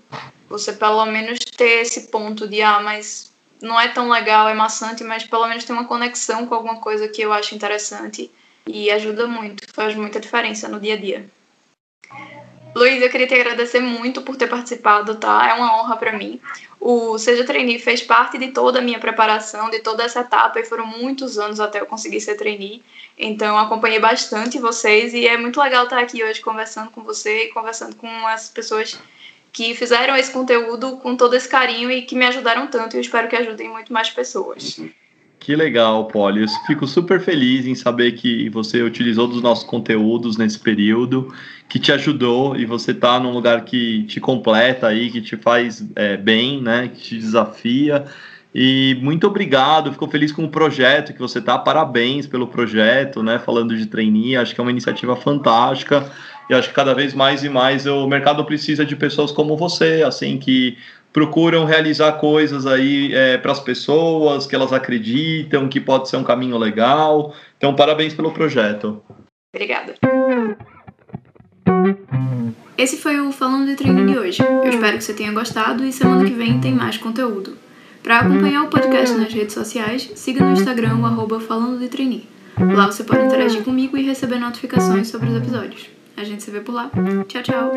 você 0.50 0.74
pelo 0.74 1.06
menos 1.06 1.38
ter 1.40 1.82
esse 1.82 2.08
ponto 2.10 2.48
de 2.48 2.62
ah, 2.64 2.80
mas 2.82 3.32
não 3.62 3.80
é 3.80 3.88
tão 3.90 4.10
legal, 4.10 4.50
é 4.50 4.54
maçante, 4.56 5.04
mas 5.04 5.24
pelo 5.24 5.48
menos 5.48 5.64
tem 5.64 5.76
uma 5.76 5.86
conexão 5.86 6.48
com 6.48 6.56
alguma 6.56 6.78
coisa 6.78 7.08
que 7.08 7.22
eu 7.22 7.32
acho 7.32 7.54
interessante 7.54 8.32
e 8.66 8.90
ajuda 8.90 9.28
muito, 9.28 9.64
faz 9.74 9.96
muita 9.96 10.20
diferença 10.20 10.68
no 10.68 10.80
dia 10.80 10.96
a 10.96 10.98
dia. 10.98 11.30
Luiz, 12.78 13.02
eu 13.02 13.10
queria 13.10 13.26
te 13.26 13.34
agradecer 13.34 13.80
muito 13.80 14.22
por 14.22 14.36
ter 14.36 14.46
participado, 14.46 15.16
tá? 15.16 15.50
É 15.50 15.54
uma 15.56 15.82
honra 15.82 15.98
para 15.98 16.12
mim. 16.12 16.40
O 16.80 17.18
Seja 17.18 17.44
Trainee 17.44 17.80
fez 17.80 18.04
parte 18.04 18.38
de 18.38 18.50
toda 18.50 18.78
a 18.78 18.82
minha 18.84 19.00
preparação, 19.00 19.72
de 19.72 19.80
toda 19.80 20.04
essa 20.04 20.20
etapa, 20.20 20.60
e 20.60 20.64
foram 20.64 20.86
muitos 20.86 21.40
anos 21.40 21.60
até 21.60 21.82
eu 21.82 21.88
conseguir 21.88 22.22
ser 22.22 22.36
trainee. 22.36 22.84
Então, 23.18 23.58
acompanhei 23.58 24.00
bastante 24.00 24.60
vocês 24.60 25.16
e 25.16 25.28
é 25.28 25.36
muito 25.38 25.60
legal 25.60 25.86
estar 25.86 25.98
aqui 25.98 26.24
hoje 26.24 26.40
conversando 26.40 26.92
com 26.92 27.02
você 27.02 27.46
e 27.46 27.48
conversando 27.48 27.96
com 27.96 28.08
as 28.28 28.50
pessoas 28.50 29.00
que 29.52 29.74
fizeram 29.74 30.16
esse 30.16 30.32
conteúdo 30.32 30.98
com 30.98 31.16
todo 31.16 31.36
esse 31.36 31.50
carinho 31.50 31.90
e 31.90 32.04
que 32.04 32.16
me 32.16 32.28
ajudaram 32.28 32.68
tanto. 32.68 32.96
E 32.96 32.98
eu 32.98 33.02
espero 33.02 33.28
que 33.28 33.36
ajudem 33.36 33.70
muito 33.70 33.92
mais 33.92 34.12
pessoas. 34.12 34.80
Que 35.40 35.56
legal, 35.56 36.06
Polly. 36.06 36.42
Eu 36.42 36.48
fico 36.66 36.86
super 36.86 37.22
feliz 37.22 37.66
em 37.66 37.76
saber 37.76 38.14
que 38.14 38.50
você 38.50 38.82
utilizou 38.82 39.28
dos 39.28 39.42
nossos 39.42 39.64
conteúdos 39.64 40.36
nesse 40.36 40.60
período, 40.60 41.34
que 41.70 41.80
te 41.80 41.92
ajudou 41.92 42.56
e 42.58 42.66
você 42.66 42.92
está 42.92 43.20
num 43.20 43.32
lugar 43.32 43.64
que 43.64 44.04
te 44.04 44.20
completa 44.20 44.88
aí, 44.88 45.10
que 45.10 45.22
te 45.22 45.38
faz 45.38 45.88
é, 45.96 46.18
bem, 46.18 46.62
né? 46.62 46.90
Que 46.90 47.02
te 47.02 47.18
desafia. 47.18 48.06
E 48.54 48.98
muito 49.02 49.28
obrigado, 49.28 49.92
fico 49.92 50.08
feliz 50.08 50.32
com 50.32 50.44
o 50.44 50.50
projeto 50.50 51.14
que 51.14 51.20
você 51.20 51.40
está. 51.40 51.58
Parabéns 51.60 52.26
pelo 52.26 52.48
projeto, 52.48 53.22
né? 53.22 53.38
Falando 53.38 53.78
de 53.78 53.86
trainee, 53.86 54.36
acho 54.36 54.56
que 54.56 54.60
é 54.60 54.64
uma 54.64 54.72
iniciativa 54.72 55.16
fantástica. 55.16 56.12
E 56.50 56.54
acho 56.54 56.70
que 56.70 56.74
cada 56.74 56.94
vez 56.94 57.14
mais 57.14 57.44
e 57.44 57.50
mais 57.50 57.86
o 57.86 58.08
mercado 58.08 58.44
precisa 58.46 58.86
de 58.86 58.96
pessoas 58.96 59.32
como 59.32 59.56
você, 59.56 60.04
assim, 60.06 60.38
que 60.38 60.78
procuram 61.18 61.66
realizar 61.66 62.12
coisas 62.12 62.68
aí 62.68 63.12
é, 63.12 63.40
para 63.40 63.52
as 63.52 63.60
pessoas 63.60 64.46
que 64.46 64.54
elas 64.54 64.72
acreditam 64.72 65.68
que 65.68 65.82
pode 65.82 66.08
ser 66.08 66.16
um 66.16 66.24
caminho 66.24 66.60
legal. 66.60 67.34
Então, 67.58 67.76
parabéns 67.76 68.14
pelo 68.14 68.32
projeto. 68.32 69.02
Obrigada. 69.52 69.96
Esse 72.78 72.98
foi 72.98 73.20
o 73.20 73.32
Falando 73.32 73.66
de 73.66 73.74
Treino 73.76 74.06
de 74.06 74.16
hoje. 74.16 74.44
Eu 74.44 74.70
espero 74.70 74.96
que 74.96 75.04
você 75.04 75.12
tenha 75.16 75.32
gostado 75.32 75.84
e 75.84 75.92
semana 75.92 76.24
que 76.24 76.36
vem 76.36 76.62
tem 76.62 76.76
mais 76.76 76.98
conteúdo. 76.98 77.58
Para 78.04 78.20
acompanhar 78.20 78.66
o 78.66 78.68
podcast 78.68 79.18
nas 79.18 79.34
redes 79.34 79.56
sociais, 79.56 80.12
siga 80.14 80.46
no 80.46 80.52
Instagram 80.52 81.04
arroba 81.04 81.40
Falando 81.40 81.80
de 81.80 81.88
Trainee. 81.88 82.30
Lá 82.60 82.86
você 82.86 83.04
pode 83.04 83.26
interagir 83.26 83.64
comigo 83.64 83.98
e 83.98 84.04
receber 84.04 84.38
notificações 84.38 85.08
sobre 85.08 85.30
os 85.30 85.38
episódios. 85.38 85.90
A 86.16 86.24
gente 86.24 86.44
se 86.44 86.52
vê 86.52 86.60
por 86.60 86.76
lá. 86.76 86.92
Tchau, 87.28 87.42
tchau! 87.42 87.72